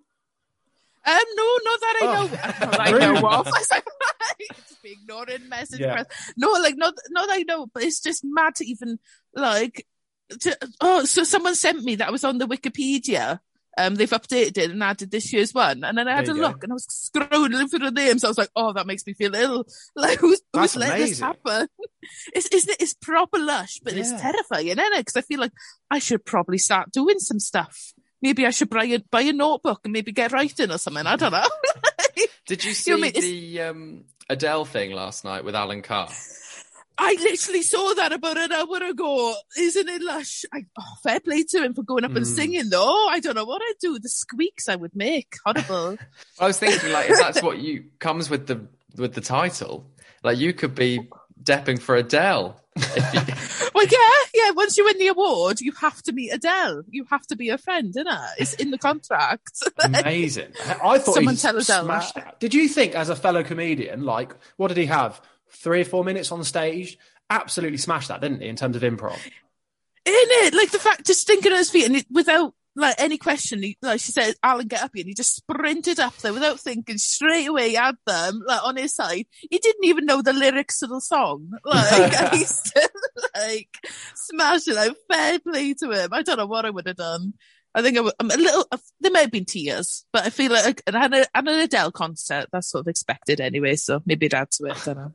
Um, 1.06 1.22
no, 1.34 1.58
not 1.64 1.80
that 1.80 2.00
I 2.00 2.06
know. 2.06 2.30
Oh. 2.62 2.76
I 2.78 2.90
know 2.92 3.28
of. 3.28 3.48
be 4.84 4.92
ignoring 4.92 5.48
message. 5.48 5.80
Yeah. 5.80 6.04
No, 6.37 6.52
like 6.52 6.76
not 6.76 6.94
not 7.10 7.26
that 7.28 7.34
I 7.34 7.42
know, 7.42 7.66
but 7.66 7.82
it's 7.82 8.00
just 8.00 8.22
mad 8.25 8.54
to 8.56 8.66
even 8.66 8.98
like. 9.34 9.87
To, 10.40 10.58
oh, 10.81 11.04
so 11.04 11.25
someone 11.25 11.54
sent 11.54 11.84
me 11.84 11.96
that 11.96 12.12
was 12.12 12.25
on 12.25 12.38
the 12.38 12.46
Wikipedia 12.46 13.40
um, 13.76 13.94
they've 13.96 14.10
updated 14.10 14.58
it 14.58 14.70
and 14.70 14.82
added 14.82 15.10
this 15.10 15.32
year's 15.32 15.52
one. 15.52 15.84
And 15.84 15.98
then 15.98 16.06
I 16.08 16.14
had 16.14 16.28
a 16.28 16.34
look 16.34 16.62
and 16.62 16.72
I 16.72 16.75
was 16.75 16.86
scrolling 16.86 17.69
through 17.69 17.78
the 17.81 17.90
names. 17.90 18.25
I 18.25 18.28
was 18.28 18.38
like, 18.38 18.50
oh, 18.54 18.72
that 18.72 18.86
makes 18.86 19.06
me 19.06 19.14
feel 19.14 19.34
ill. 19.34 19.66
Like, 19.96 20.19
who's, 20.19 20.40
who's 20.52 20.76
let 20.76 20.98
this 20.98 21.20
happen? 21.20 21.69
It's, 22.34 22.48
isn't 22.48 22.70
it? 22.70 22.82
It's 22.82 22.92
proper 22.92 23.38
lush, 23.38 23.81
but 23.82 23.94
yeah. 23.94 24.00
it's 24.00 24.10
terrifying, 24.10 24.66
isn't 24.66 24.78
it? 24.78 24.98
Because 24.98 25.16
I 25.16 25.22
feel 25.22 25.40
like 25.40 25.52
I 25.90 25.98
should 25.98 26.26
probably 26.26 26.58
start 26.58 26.92
doing 26.92 27.19
some 27.19 27.40
stuff. 27.40 27.94
Maybe 28.20 28.44
I 28.44 28.50
should 28.50 28.69
buy 28.69 28.84
a, 28.84 28.98
buy 29.10 29.22
a 29.22 29.32
notebook 29.32 29.80
and 29.84 29.92
maybe 29.94 30.12
get 30.12 30.30
writing 30.30 30.70
or 30.70 30.76
something. 30.76 31.06
I 31.06 31.16
don't 31.16 31.32
know. 31.32 31.48
Did 32.46 32.62
you 32.62 32.75
see 32.75 32.90
you 32.90 32.98
know 32.98 33.06
I 33.06 33.10
mean? 33.10 33.20
the 33.22 33.60
um, 33.62 34.04
Adele 34.28 34.66
thing 34.66 34.92
last 34.92 35.25
night 35.25 35.44
with 35.44 35.54
Alan 35.54 35.80
Carr? 35.80 36.10
I 36.96 37.17
literally 37.20 37.62
saw 37.62 37.94
that 37.94 38.12
about 38.12 38.38
an 38.38 38.52
hour 38.52 38.82
ago. 38.88 39.35
Isn't 39.58 39.88
it 39.88 40.02
lush? 40.02 40.44
I, 40.52 40.64
oh, 40.79 40.94
fair 41.02 41.20
play 41.20 41.43
to 41.43 41.64
him 41.64 41.75
for 41.75 41.82
going 41.82 42.05
up 42.05 42.12
mm. 42.12 42.19
and 42.19 42.26
hmm. 42.26 42.32
singing 42.32 42.70
though. 42.70 43.08
I 43.08 43.20
don't 43.20 43.35
know 43.35 43.44
what 43.44 43.62
I'd 43.62 43.79
do. 43.81 43.99
The 43.99 44.08
squeaks 44.08 44.69
I 44.69 44.76
would 44.76 44.94
make. 44.94 45.35
Horrible. 45.44 45.99
I 46.41 46.46
was 46.46 46.58
thinking 46.58 46.93
like, 46.93 47.11
if 47.11 47.19
that's 47.19 47.43
what 47.43 47.58
you 47.58 47.85
comes 47.99 48.31
with 48.31 48.46
the, 48.46 48.67
with 48.96 49.14
the 49.14 49.20
title, 49.20 49.87
like 50.23 50.38
you 50.38 50.52
could 50.52 50.75
be 50.75 51.08
depping 51.43 51.81
for 51.81 51.96
Adele. 51.96 52.61
You... 52.76 52.82
well, 53.75 53.87
yeah, 53.90 54.25
yeah. 54.35 54.50
Once 54.52 54.76
you 54.76 54.85
win 54.85 54.99
the 54.99 55.08
award, 55.08 55.61
you 55.61 55.73
have 55.81 56.02
to 56.02 56.12
meet 56.12 56.31
Adele. 56.31 56.82
You 56.90 57.05
have 57.11 57.26
to 57.29 57.37
be 57.37 57.50
a 57.50 57.58
friend, 57.58 57.90
isn't 57.90 58.06
it? 58.06 58.31
It's 58.38 58.55
in 58.55 58.70
the 58.70 58.79
contract. 58.79 59.62
Amazing. 59.82 60.52
I 60.82 60.99
thought 60.99 61.14
someone 61.14 61.37
tell 61.37 61.57
Adele 61.57 61.87
that. 61.87 62.12
that. 62.14 62.40
Did 62.40 62.54
you 62.54 62.68
think, 62.68 62.95
as 62.95 63.09
a 63.09 63.16
fellow 63.16 63.42
comedian, 63.42 64.04
like, 64.04 64.35
what 64.57 64.68
did 64.68 64.76
he 64.76 64.87
have? 64.87 65.21
Three 65.54 65.80
or 65.80 65.84
four 65.84 66.04
minutes 66.04 66.32
on 66.32 66.44
stage. 66.44 66.99
Absolutely 67.30 67.78
smashed 67.78 68.08
that, 68.08 68.20
didn't 68.20 68.42
he, 68.42 68.49
in 68.49 68.56
terms 68.56 68.76
of 68.76 68.82
improv? 68.82 69.18
In 70.06 70.12
it, 70.12 70.54
like 70.54 70.70
the 70.70 70.78
fact 70.78 71.06
just 71.06 71.26
thinking 71.26 71.52
on 71.52 71.58
his 71.58 71.70
feet 71.70 71.88
and 71.88 72.04
without 72.11 72.54
like 72.76 72.96
any 72.99 73.18
question, 73.18 73.62
he, 73.62 73.78
like 73.82 74.00
she 74.00 74.12
said, 74.12 74.34
Alan, 74.42 74.66
get 74.66 74.82
up 74.82 74.90
here, 74.94 75.02
and 75.02 75.08
he 75.08 75.14
just 75.14 75.37
sprinted 75.37 76.00
up 76.00 76.16
there 76.18 76.32
without 76.32 76.58
thinking, 76.58 76.99
straight 76.99 77.46
away 77.46 77.75
had 77.75 77.96
them 78.06 78.42
like 78.44 78.64
on 78.64 78.76
his 78.76 78.94
side. 78.94 79.26
He 79.49 79.58
didn't 79.58 79.84
even 79.84 80.06
know 80.06 80.23
the 80.23 80.32
lyrics 80.32 80.82
of 80.82 80.90
the 80.90 81.00
song, 81.00 81.50
like, 81.64 82.30
he's 82.32 82.58
still 82.58 82.88
like 83.37 83.68
smashing. 84.14 84.75
Like, 84.75 84.96
fair 85.11 85.38
play 85.38 85.75
to 85.75 85.90
him. 85.90 86.08
I 86.12 86.23
don't 86.23 86.38
know 86.38 86.46
what 86.46 86.66
I 86.66 86.70
would 86.70 86.88
have 86.88 86.96
done. 86.96 87.34
I 87.75 87.83
think 87.83 87.99
I 87.99 88.00
am 88.00 88.31
a 88.31 88.37
little. 88.37 88.66
Uh, 88.71 88.78
there 89.00 89.11
may 89.11 89.23
have 89.23 89.31
been 89.31 89.45
tears, 89.45 90.04
but 90.12 90.25
I 90.25 90.31
feel 90.31 90.52
like 90.52 90.83
an, 90.87 90.95
an, 90.95 91.25
an 91.35 91.49
Adele 91.49 91.90
concert 91.90 92.47
that's 92.52 92.71
sort 92.71 92.83
of 92.83 92.88
expected 92.88 93.40
anyway. 93.40 93.76
So 93.76 94.00
maybe 94.07 94.33
add 94.33 94.50
to 94.52 94.66
it. 94.66 94.76
I 94.76 94.85
don't 94.85 94.97
know. 94.97 95.12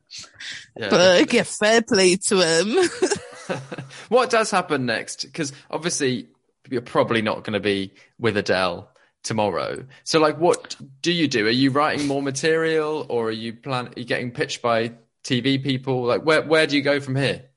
yeah, 0.77 0.89
but 0.89 1.33
yeah, 1.33 1.43
fair 1.43 1.81
play 1.81 2.17
to 2.17 2.41
him. 2.41 3.57
what 4.09 4.29
does 4.29 4.51
happen 4.51 4.85
next? 4.85 5.23
Because 5.25 5.53
obviously 5.71 6.27
you're 6.69 6.81
probably 6.81 7.21
not 7.21 7.43
going 7.43 7.53
to 7.53 7.59
be 7.59 7.93
with 8.19 8.35
Adele 8.37 8.89
tomorrow. 9.23 9.85
So 10.03 10.19
like, 10.19 10.37
what 10.37 10.75
do 11.01 11.11
you 11.11 11.27
do? 11.27 11.47
Are 11.47 11.51
you 11.51 11.71
writing 11.71 12.07
more 12.07 12.21
material, 12.21 13.05
or 13.09 13.27
are 13.27 13.31
you 13.31 13.53
plan? 13.53 13.87
Are 13.87 13.93
you 13.99 14.05
getting 14.05 14.31
pitched 14.31 14.61
by 14.61 14.93
TV 15.23 15.63
people? 15.63 16.03
Like, 16.03 16.23
where 16.23 16.41
where 16.41 16.67
do 16.67 16.75
you 16.75 16.81
go 16.81 16.99
from 16.99 17.15
here? 17.15 17.48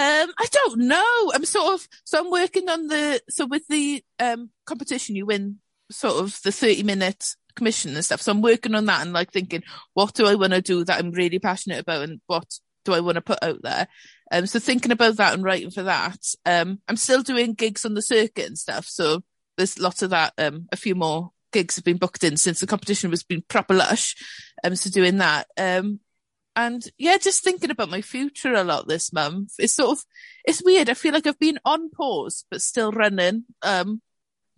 Um, 0.00 0.30
I 0.38 0.46
don't 0.50 0.78
know. 0.78 1.32
I'm 1.34 1.44
sort 1.44 1.74
of 1.74 1.86
so 2.04 2.18
I'm 2.18 2.30
working 2.30 2.70
on 2.70 2.86
the 2.86 3.20
so 3.28 3.44
with 3.44 3.66
the 3.68 4.02
um 4.18 4.48
competition 4.64 5.14
you 5.14 5.26
win 5.26 5.58
sort 5.90 6.24
of 6.24 6.40
the 6.42 6.52
30 6.52 6.84
minute 6.84 7.36
commission 7.54 7.94
and 7.94 8.02
stuff. 8.02 8.22
So 8.22 8.32
I'm 8.32 8.40
working 8.40 8.74
on 8.74 8.86
that 8.86 9.02
and 9.02 9.12
like 9.12 9.30
thinking, 9.30 9.62
what 9.92 10.14
do 10.14 10.26
I 10.26 10.36
want 10.36 10.54
to 10.54 10.62
do 10.62 10.84
that 10.84 10.98
I'm 10.98 11.10
really 11.10 11.38
passionate 11.38 11.80
about 11.80 12.04
and 12.04 12.20
what 12.28 12.46
do 12.86 12.94
I 12.94 13.00
want 13.00 13.16
to 13.16 13.20
put 13.20 13.42
out 13.42 13.60
there? 13.62 13.88
Um, 14.32 14.46
so 14.46 14.58
thinking 14.58 14.90
about 14.90 15.18
that 15.18 15.34
and 15.34 15.44
writing 15.44 15.70
for 15.70 15.82
that. 15.82 16.18
Um, 16.46 16.80
I'm 16.88 16.96
still 16.96 17.22
doing 17.22 17.52
gigs 17.52 17.84
on 17.84 17.92
the 17.92 18.00
circuit 18.00 18.46
and 18.46 18.56
stuff. 18.56 18.86
So 18.86 19.22
there's 19.58 19.78
lots 19.78 20.00
of 20.00 20.10
that. 20.10 20.32
Um, 20.38 20.66
a 20.72 20.76
few 20.76 20.94
more 20.94 21.32
gigs 21.52 21.76
have 21.76 21.84
been 21.84 21.98
booked 21.98 22.24
in 22.24 22.38
since 22.38 22.60
the 22.60 22.66
competition 22.66 23.10
was 23.10 23.22
been 23.22 23.42
proper 23.48 23.74
lush. 23.74 24.14
Um, 24.64 24.76
so 24.76 24.88
doing 24.88 25.18
that. 25.18 25.46
Um, 25.58 26.00
and 26.56 26.82
yeah, 26.98 27.16
just 27.16 27.44
thinking 27.44 27.70
about 27.70 27.90
my 27.90 28.00
future 28.02 28.54
a 28.54 28.64
lot 28.64 28.88
this 28.88 29.12
month. 29.12 29.54
It's 29.58 29.74
sort 29.74 29.98
of, 29.98 30.04
it's 30.44 30.62
weird. 30.64 30.90
I 30.90 30.94
feel 30.94 31.12
like 31.14 31.26
I've 31.26 31.38
been 31.38 31.58
on 31.64 31.90
pause, 31.90 32.44
but 32.50 32.62
still 32.62 32.92
running. 32.92 33.44
Um, 33.62 34.02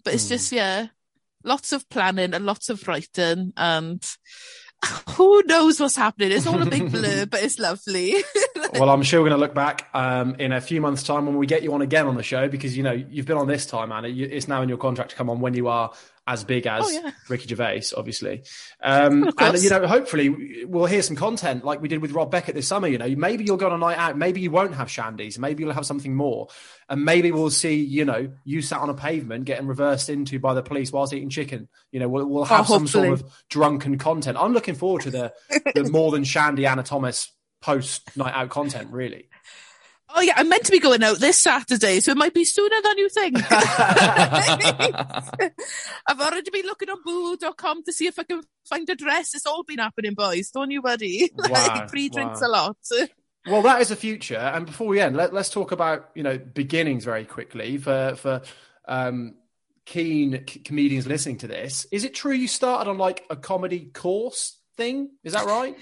but 0.04 0.14
it's 0.14 0.24
Hmm. 0.24 0.34
just, 0.34 0.52
yeah, 0.52 0.86
lots 1.44 1.72
of 1.72 1.88
planning 1.88 2.34
and 2.34 2.46
lots 2.46 2.70
of 2.70 2.86
writing 2.88 3.52
and 3.56 4.02
who 5.10 5.42
knows 5.44 5.78
what's 5.78 5.96
happening. 5.96 6.32
It's 6.32 6.46
all 6.46 6.60
a 6.62 6.66
big 6.66 6.90
blur, 6.90 7.26
but 7.30 7.42
it's 7.42 7.58
lovely. 7.58 8.16
well, 8.72 8.90
I'm 8.90 9.02
sure 9.02 9.20
we're 9.20 9.28
going 9.28 9.38
to 9.38 9.44
look 9.46 9.54
back 9.54 9.88
um, 9.94 10.34
in 10.36 10.52
a 10.52 10.60
few 10.60 10.80
months' 10.80 11.02
time 11.02 11.26
when 11.26 11.36
we 11.36 11.46
get 11.46 11.62
you 11.62 11.72
on 11.74 11.82
again 11.82 12.06
on 12.06 12.16
the 12.16 12.22
show 12.22 12.48
because 12.48 12.76
you 12.76 12.82
know 12.82 12.92
you've 12.92 13.26
been 13.26 13.36
on 13.36 13.46
this 13.46 13.66
time, 13.66 13.92
Anna. 13.92 14.08
You, 14.08 14.28
it's 14.30 14.48
now 14.48 14.62
in 14.62 14.68
your 14.68 14.78
contract 14.78 15.10
to 15.10 15.16
come 15.16 15.30
on 15.30 15.40
when 15.40 15.54
you 15.54 15.68
are 15.68 15.92
as 16.26 16.44
big 16.44 16.66
as 16.66 16.84
Oh, 16.84 16.88
yeah. 16.90 17.10
Ricky 17.28 17.48
Gervais, 17.48 17.82
obviously. 17.96 18.44
Um, 18.84 19.30
and 19.38 19.62
you 19.62 19.70
know, 19.70 19.86
hopefully 19.86 20.64
we'll 20.66 20.86
hear 20.86 21.02
some 21.02 21.14
content 21.14 21.64
like 21.64 21.80
we 21.80 21.86
did 21.86 22.02
with 22.02 22.10
Rob 22.10 22.32
Beckett 22.32 22.56
this 22.56 22.66
summer. 22.66 22.88
You 22.88 22.98
know, 22.98 23.08
maybe 23.16 23.44
you'll 23.44 23.56
go 23.56 23.66
on 23.66 23.72
a 23.72 23.78
night 23.78 23.96
out, 23.96 24.18
maybe 24.18 24.40
you 24.40 24.50
won't 24.50 24.74
have 24.74 24.88
shandies, 24.88 25.38
maybe 25.38 25.62
you'll 25.62 25.72
have 25.72 25.86
something 25.86 26.12
more, 26.12 26.48
and 26.88 27.04
maybe 27.04 27.30
we'll 27.30 27.50
see 27.50 27.76
you 27.76 28.04
know 28.04 28.32
you 28.44 28.60
sat 28.60 28.80
on 28.80 28.90
a 28.90 28.94
pavement 28.94 29.44
getting 29.44 29.68
reversed 29.68 30.08
into 30.10 30.40
by 30.40 30.54
the 30.54 30.62
police 30.64 30.90
whilst 30.90 31.12
eating 31.12 31.30
chicken. 31.30 31.68
You 31.92 32.00
know, 32.00 32.08
we'll, 32.08 32.26
we'll 32.26 32.44
have 32.44 32.66
some 32.66 32.88
sort 32.88 33.08
Oh, 33.08 33.12
of 33.12 33.24
drunken 33.48 33.98
content. 33.98 34.36
I'm 34.40 34.52
looking 34.52 34.74
forward 34.74 35.02
to 35.02 35.10
the 35.12 35.32
the 35.76 35.84
more 35.92 36.10
than 36.10 36.24
shandy 36.24 36.66
Anna 36.66 36.82
Thomas 36.82 37.32
post 37.60 38.16
night 38.16 38.34
out 38.34 38.50
content. 38.50 38.90
Really. 38.90 39.28
Oh 40.14 40.20
yeah, 40.20 40.34
I'm 40.36 40.48
meant 40.48 40.64
to 40.64 40.72
be 40.72 40.78
going 40.78 41.02
out 41.02 41.18
this 41.18 41.38
Saturday, 41.38 42.00
so 42.00 42.12
it 42.12 42.16
might 42.16 42.34
be 42.34 42.44
sooner 42.44 42.76
than 42.82 42.98
you 42.98 43.08
think. 43.08 43.36
I've 46.06 46.20
already 46.20 46.50
been 46.50 46.66
looking 46.66 46.90
on 46.90 47.02
boo.com 47.04 47.84
to 47.84 47.92
see 47.92 48.06
if 48.06 48.18
I 48.18 48.24
can 48.24 48.42
find 48.68 48.88
a 48.88 48.94
dress. 48.94 49.34
It's 49.34 49.46
all 49.46 49.62
been 49.64 49.78
happening, 49.78 50.14
boys. 50.14 50.50
Don't 50.50 50.70
you 50.70 50.82
worry. 50.82 51.30
Wow, 51.52 51.86
Free 51.88 52.08
drinks 52.08 52.40
wow. 52.40 52.46
a 52.46 52.50
lot. 52.50 52.76
Well, 53.46 53.62
that 53.62 53.80
is 53.80 53.88
the 53.88 53.96
future. 53.96 54.36
And 54.36 54.66
before 54.66 54.86
we 54.86 55.00
end, 55.00 55.16
let, 55.16 55.34
let's 55.34 55.50
talk 55.50 55.72
about 55.72 56.10
you 56.14 56.22
know 56.22 56.38
beginnings 56.38 57.04
very 57.04 57.24
quickly 57.24 57.78
for 57.78 58.14
for 58.16 58.42
um, 58.86 59.34
keen 59.84 60.44
c- 60.48 60.60
comedians 60.60 61.06
listening 61.06 61.38
to 61.38 61.48
this. 61.48 61.86
Is 61.90 62.04
it 62.04 62.14
true 62.14 62.32
you 62.32 62.48
started 62.48 62.88
on 62.90 62.98
like 62.98 63.24
a 63.30 63.36
comedy 63.36 63.86
course 63.92 64.58
thing? 64.76 65.10
Is 65.24 65.32
that 65.32 65.46
right? 65.46 65.76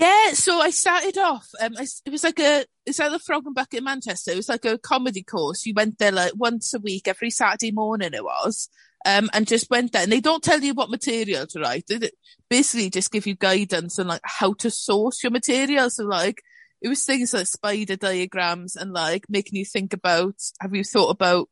Yeah, 0.00 0.32
so 0.32 0.58
I 0.60 0.70
started 0.70 1.18
off. 1.18 1.46
Um, 1.60 1.74
I, 1.78 1.86
it 2.06 2.10
was 2.10 2.24
like 2.24 2.38
a 2.40 2.64
it's 2.86 2.98
like 2.98 3.10
the 3.10 3.18
Frog 3.18 3.44
and 3.44 3.54
Bucket 3.54 3.78
in 3.80 3.84
Manchester. 3.84 4.30
It 4.30 4.36
was 4.36 4.48
like 4.48 4.64
a 4.64 4.78
comedy 4.78 5.22
course. 5.22 5.66
You 5.66 5.74
went 5.74 5.98
there 5.98 6.10
like 6.10 6.32
once 6.34 6.72
a 6.72 6.78
week, 6.78 7.06
every 7.06 7.30
Saturday 7.30 7.70
morning. 7.70 8.14
It 8.14 8.24
was, 8.24 8.70
um, 9.04 9.28
and 9.34 9.46
just 9.46 9.68
went 9.68 9.92
there. 9.92 10.02
And 10.02 10.10
they 10.10 10.20
don't 10.20 10.42
tell 10.42 10.60
you 10.60 10.72
what 10.72 10.88
material 10.88 11.46
to 11.48 11.60
write. 11.60 11.84
They 11.86 12.10
basically 12.48 12.88
just 12.88 13.12
give 13.12 13.26
you 13.26 13.34
guidance 13.34 13.98
on 13.98 14.06
like 14.06 14.22
how 14.24 14.54
to 14.54 14.70
source 14.70 15.22
your 15.22 15.32
material. 15.32 15.90
So 15.90 16.04
like 16.04 16.40
it 16.80 16.88
was 16.88 17.04
things 17.04 17.34
like 17.34 17.46
spider 17.46 17.96
diagrams 17.96 18.76
and 18.76 18.94
like 18.94 19.26
making 19.28 19.58
you 19.58 19.66
think 19.66 19.92
about. 19.92 20.34
Have 20.62 20.74
you 20.74 20.82
thought 20.82 21.10
about 21.10 21.50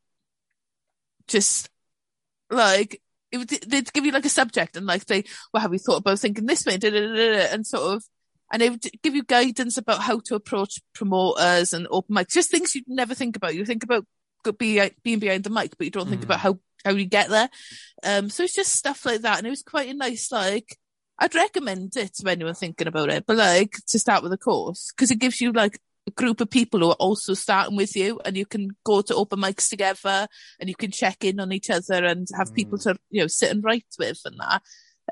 just 1.27 1.69
like 2.49 2.99
it 3.31 3.37
would, 3.37 3.49
they'd 3.49 3.93
give 3.93 4.05
you 4.05 4.11
like 4.11 4.25
a 4.25 4.29
subject 4.29 4.75
and 4.75 4.87
like 4.87 5.05
they, 5.05 5.23
well, 5.53 5.61
have 5.61 5.71
you 5.71 5.77
thought 5.79 5.97
about 5.99 6.17
thinking 6.17 6.47
this 6.47 6.65
way? 6.65 6.79
And 7.51 7.67
sort 7.67 7.95
of, 7.95 8.03
and 8.51 8.61
they 8.61 8.69
would 8.69 8.83
give 9.03 9.15
you 9.15 9.23
guidance 9.23 9.77
about 9.77 10.01
how 10.01 10.19
to 10.25 10.35
approach 10.35 10.79
promoters 10.93 11.73
and 11.73 11.87
open 11.91 12.15
mics, 12.15 12.33
just 12.33 12.51
things 12.51 12.75
you'd 12.75 12.85
never 12.87 13.13
think 13.13 13.35
about. 13.35 13.55
You 13.55 13.65
think 13.65 13.83
about 13.83 14.05
be, 14.57 14.81
being 15.03 15.19
behind 15.19 15.43
the 15.43 15.49
mic, 15.49 15.77
but 15.77 15.85
you 15.85 15.91
don't 15.91 16.09
think 16.09 16.21
Mm. 16.21 16.25
about 16.25 16.39
how, 16.39 16.59
how 16.85 16.91
you 16.91 17.05
get 17.05 17.29
there. 17.29 17.49
Um, 18.03 18.29
so 18.29 18.43
it's 18.43 18.55
just 18.55 18.71
stuff 18.73 19.05
like 19.05 19.21
that. 19.21 19.37
And 19.37 19.47
it 19.47 19.51
was 19.51 19.63
quite 19.63 19.89
a 19.89 19.93
nice, 19.93 20.31
like, 20.31 20.77
I'd 21.19 21.35
recommend 21.35 21.95
it 21.97 22.15
to 22.15 22.29
anyone 22.29 22.53
thinking 22.53 22.87
about 22.87 23.09
it, 23.09 23.25
but 23.27 23.35
like 23.37 23.73
to 23.89 23.99
start 23.99 24.23
with 24.23 24.31
a 24.31 24.37
course 24.37 24.91
because 24.95 25.11
it 25.11 25.19
gives 25.19 25.41
you 25.41 25.51
like 25.51 25.77
a 26.07 26.11
group 26.11 26.39
of 26.39 26.49
people 26.49 26.79
who 26.79 26.89
are 26.89 26.93
also 26.93 27.33
starting 27.33 27.75
with 27.75 27.95
you 27.97 28.21
and 28.23 28.37
you 28.37 28.45
can 28.45 28.69
go 28.85 29.01
to 29.01 29.15
open 29.15 29.39
mics 29.41 29.69
together 29.69 30.27
and 30.59 30.69
you 30.69 30.75
can 30.75 30.91
check 30.91 31.25
in 31.25 31.41
on 31.41 31.51
each 31.51 31.69
other 31.69 32.05
and 32.05 32.25
have 32.37 32.53
people 32.53 32.77
to, 32.79 32.95
you 33.09 33.21
know, 33.21 33.27
sit 33.27 33.51
and 33.51 33.63
write 33.65 33.85
with 33.99 34.21
and 34.23 34.37
that. 34.39 34.61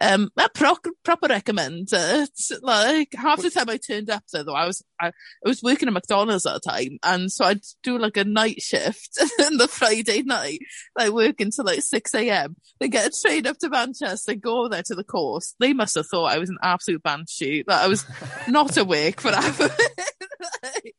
Um, 0.01 0.29
I 0.37 0.47
pro- 0.53 0.75
proper 1.03 1.27
recommend 1.27 1.89
it. 1.91 2.29
Like 2.61 3.13
half 3.15 3.41
the 3.41 3.49
time 3.49 3.69
I 3.69 3.77
turned 3.77 4.09
up 4.09 4.23
there 4.31 4.43
though, 4.43 4.53
I 4.53 4.65
was, 4.65 4.83
I, 4.99 5.07
I 5.07 5.11
was 5.45 5.63
working 5.63 5.87
at 5.87 5.93
McDonald's 5.93 6.45
at 6.45 6.61
the 6.61 6.69
time. 6.69 6.97
And 7.03 7.31
so 7.31 7.45
I'd 7.45 7.61
do 7.83 7.97
like 7.97 8.17
a 8.17 8.23
night 8.23 8.61
shift 8.61 9.17
on 9.45 9.57
the 9.57 9.67
Friday 9.67 10.23
night, 10.23 10.59
like 10.97 11.11
work 11.11 11.41
until 11.41 11.65
like 11.65 11.81
6 11.81 12.15
a.m. 12.15 12.55
They 12.79 12.89
get 12.89 13.07
a 13.07 13.21
train 13.21 13.47
up 13.47 13.57
to 13.59 13.69
Manchester, 13.69 14.35
go 14.35 14.67
there 14.67 14.83
to 14.83 14.95
the 14.95 15.03
course. 15.03 15.55
They 15.59 15.73
must 15.73 15.95
have 15.95 16.07
thought 16.07 16.31
I 16.31 16.37
was 16.37 16.49
an 16.49 16.57
absolute 16.61 17.03
banshee, 17.03 17.63
that 17.67 17.83
I 17.83 17.87
was 17.87 18.05
not 18.47 18.77
awake 18.77 19.21
for 19.21 19.31
that. 19.31 19.91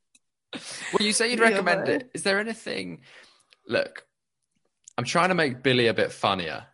Well, 0.93 1.07
you 1.07 1.13
say 1.13 1.31
you'd 1.31 1.41
recommend 1.41 1.83
but- 1.83 1.89
it. 1.91 2.11
Is 2.15 2.23
there 2.23 2.39
anything? 2.39 3.03
Look, 3.67 4.07
I'm 4.97 5.05
trying 5.05 5.29
to 5.29 5.35
make 5.35 5.63
Billy 5.63 5.87
a 5.87 5.95
bit 5.95 6.11
funnier 6.11 6.67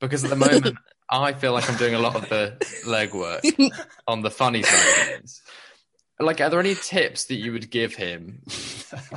because 0.00 0.24
at 0.24 0.30
the 0.30 0.36
moment 0.36 0.76
I 1.10 1.32
feel 1.34 1.52
like 1.52 1.68
I'm 1.70 1.76
doing 1.76 1.94
a 1.94 1.98
lot 1.98 2.16
of 2.16 2.28
the 2.28 2.56
legwork 2.86 3.42
on 4.06 4.22
the 4.22 4.30
funny 4.30 4.62
side 4.62 4.74
of 4.88 5.06
things. 5.08 5.42
Like, 6.18 6.40
are 6.40 6.48
there 6.50 6.60
any 6.60 6.74
tips 6.74 7.24
that 7.26 7.34
you 7.34 7.52
would 7.52 7.70
give 7.70 7.94
him, 7.94 8.42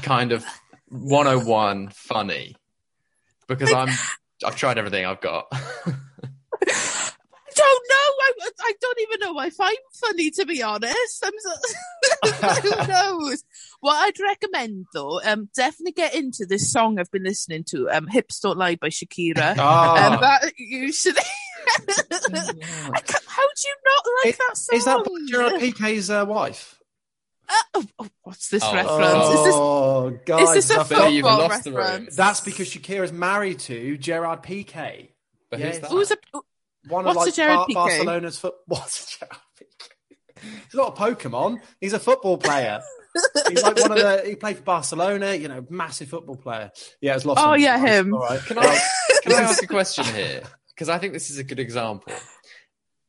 kind 0.02 0.32
of 0.32 0.44
101 0.90 1.90
funny? 1.90 2.56
Because 3.48 3.72
I'm, 3.72 3.90
I've 4.44 4.56
tried 4.56 4.78
everything 4.78 5.06
I've 5.06 5.22
got. 5.22 5.46
I 5.52 5.92
don't 7.56 7.84
know. 7.90 7.96
I, 7.96 8.32
I 8.62 8.74
don't 8.82 9.00
even 9.02 9.20
know 9.22 9.40
if 9.42 9.56
I'm 9.60 9.76
funny, 9.94 10.32
to 10.32 10.46
be 10.46 10.62
honest. 10.64 11.24
I'm 11.24 11.32
so, 11.38 12.62
who 12.62 12.88
knows? 12.88 13.44
What 13.80 13.96
I'd 13.96 14.20
recommend, 14.20 14.88
though, 14.94 15.22
um, 15.24 15.50
definitely 15.56 15.92
get 15.94 16.16
into 16.16 16.46
this 16.46 16.72
song 16.72 17.00
I've 17.00 17.12
been 17.12 17.24
listening 17.24 17.64
to, 17.66 17.90
um, 17.92 18.08
"Hips 18.08 18.40
Don't 18.40 18.58
Lie" 18.58 18.76
by 18.76 18.90
Shakira. 18.90 19.56
Ah, 19.58 20.16
Um, 20.16 20.22
that 20.22 20.54
usually. 20.58 21.16
I 21.68 23.02
how 23.28 23.44
do 23.48 23.68
you 23.68 23.76
not 23.86 24.06
like 24.24 24.26
Is- 24.34 24.38
that 24.38 24.58
song? 24.58 24.78
is 24.78 24.86
that 24.86 25.28
Gerard 25.30 25.54
Piqué's 25.62 26.10
uh, 26.10 26.26
wife? 26.26 26.80
Uh, 27.48 27.54
oh, 27.76 27.86
oh, 28.00 28.08
what's 28.24 28.50
this 28.50 28.64
Oh. 28.66 28.74
reference? 28.74 29.26
Is 29.40 29.46
this 29.46 29.56
Oh, 29.56 30.20
guys, 30.26 30.54
this 30.54 30.66
a 30.66 30.74
that's- 30.74 30.90
Billy, 30.90 31.16
you've 31.16 31.26
football 31.26 31.40
lost 31.48 31.64
the 31.64 31.72
reference? 31.74 32.16
that's 32.16 32.42
because 32.42 32.70
Shakira's 32.70 33.12
married 33.14 33.60
to 33.62 33.98
Gerard 33.98 34.42
Piqué. 34.44 35.10
But 35.52 35.60
Yes. 35.60 35.76
who's 35.78 35.82
that? 35.82 35.92
Who's 35.92 36.12
a, 36.12 36.18
One 36.88 37.06
What's 37.06 37.18
of 37.18 37.22
a 37.22 37.26
like 37.26 37.34
Gerard 37.36 37.58
Bar- 37.58 37.68
Piqué? 37.68 37.74
Barcelona's 37.98 38.40
foot. 38.40 38.56
What's 38.68 39.16
a 39.16 39.20
Gerard 39.20 39.42
Piqué? 39.60 40.50
He's 40.66 40.74
not 40.76 40.98
a 40.98 41.02
Pokemon. 41.02 41.60
He's 41.80 41.94
a 41.94 42.00
football 42.00 42.38
player. 42.38 42.82
He's 43.48 43.64
like 43.64 43.80
one 43.80 43.92
of 43.94 43.98
the. 43.98 44.24
He 44.26 44.36
played 44.36 44.58
for 44.58 44.64
Barcelona. 44.64 45.34
You 45.36 45.48
know, 45.48 45.66
massive 45.70 46.10
football 46.10 46.36
player. 46.36 46.70
Yeah, 47.00 47.16
it's 47.16 47.24
lost. 47.26 47.42
Oh, 47.44 47.54
yeah, 47.54 47.78
him. 47.80 48.14
All 48.14 48.20
right. 48.20 48.42
Can 48.42 48.58
I, 48.60 48.80
can 49.24 49.34
I 49.34 49.42
ask 49.42 49.64
a 49.64 49.68
question 49.68 50.04
here? 50.06 50.42
Because 50.76 50.90
I 50.90 50.98
think 50.98 51.14
this 51.14 51.30
is 51.30 51.38
a 51.38 51.44
good 51.44 51.60
example. 51.60 52.14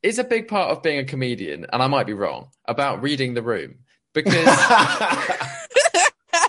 Is 0.02 0.18
a 0.18 0.24
big 0.24 0.46
part 0.46 0.70
of 0.70 0.82
being 0.82 1.00
a 1.00 1.04
comedian, 1.04 1.66
and 1.72 1.82
I 1.82 1.88
might 1.88 2.06
be 2.06 2.12
wrong, 2.12 2.50
about 2.64 3.02
reading 3.02 3.34
the 3.34 3.42
room? 3.42 3.78
Because 4.14 4.34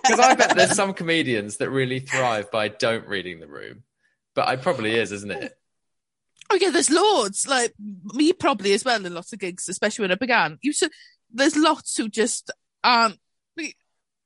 because 0.07 0.19
I 0.19 0.35
bet 0.35 0.55
there's 0.55 0.75
some 0.75 0.93
comedians 0.93 1.57
that 1.57 1.69
really 1.69 1.99
thrive 1.99 2.51
by 2.51 2.67
don't 2.67 3.07
reading 3.07 3.39
the 3.39 3.47
room. 3.47 3.83
But 4.35 4.49
it 4.49 4.61
probably 4.61 4.95
is, 4.95 5.11
isn't 5.11 5.31
it? 5.31 5.53
Oh 6.49 6.57
yeah, 6.61 6.69
there's 6.69 6.91
loads. 6.91 7.47
Like 7.47 7.73
me, 8.13 8.31
probably 8.33 8.73
as 8.73 8.85
well 8.85 9.03
in 9.03 9.13
lots 9.13 9.33
of 9.33 9.39
gigs, 9.39 9.67
especially 9.67 10.03
when 10.03 10.11
I 10.11 10.15
began. 10.15 10.59
You 10.61 10.71
should. 10.71 10.91
There's 11.33 11.57
lots 11.57 11.97
who 11.97 12.09
just 12.09 12.51
aren't 12.83 13.19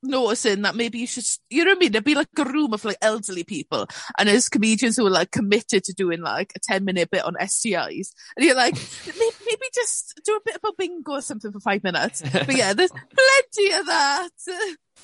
noticing 0.02 0.62
that 0.62 0.74
maybe 0.74 0.98
you 0.98 1.06
should. 1.06 1.24
You 1.50 1.64
know 1.64 1.70
what 1.72 1.78
I 1.78 1.80
mean? 1.80 1.92
There'd 1.92 2.04
be 2.04 2.14
like 2.14 2.28
a 2.38 2.44
room 2.44 2.72
of 2.72 2.84
like 2.84 2.98
elderly 3.00 3.44
people, 3.44 3.86
and 4.18 4.28
there's 4.28 4.48
comedians 4.48 4.96
who 4.96 5.06
are 5.06 5.10
like 5.10 5.30
committed 5.30 5.84
to 5.84 5.92
doing 5.92 6.20
like 6.20 6.52
a 6.56 6.58
ten 6.60 6.84
minute 6.84 7.10
bit 7.10 7.24
on 7.24 7.34
STIs, 7.34 8.12
and 8.36 8.44
you're 8.44 8.56
like, 8.56 8.74
maybe, 9.06 9.34
maybe 9.46 9.66
just 9.74 10.20
do 10.24 10.34
a 10.36 10.40
bit 10.44 10.56
of 10.56 10.62
a 10.64 10.72
bingo 10.76 11.12
or 11.12 11.20
something 11.20 11.52
for 11.52 11.60
five 11.60 11.82
minutes. 11.84 12.22
But 12.22 12.56
yeah, 12.56 12.72
there's 12.72 12.90
plenty 13.54 13.72
of 13.72 13.86
that. 13.86 14.30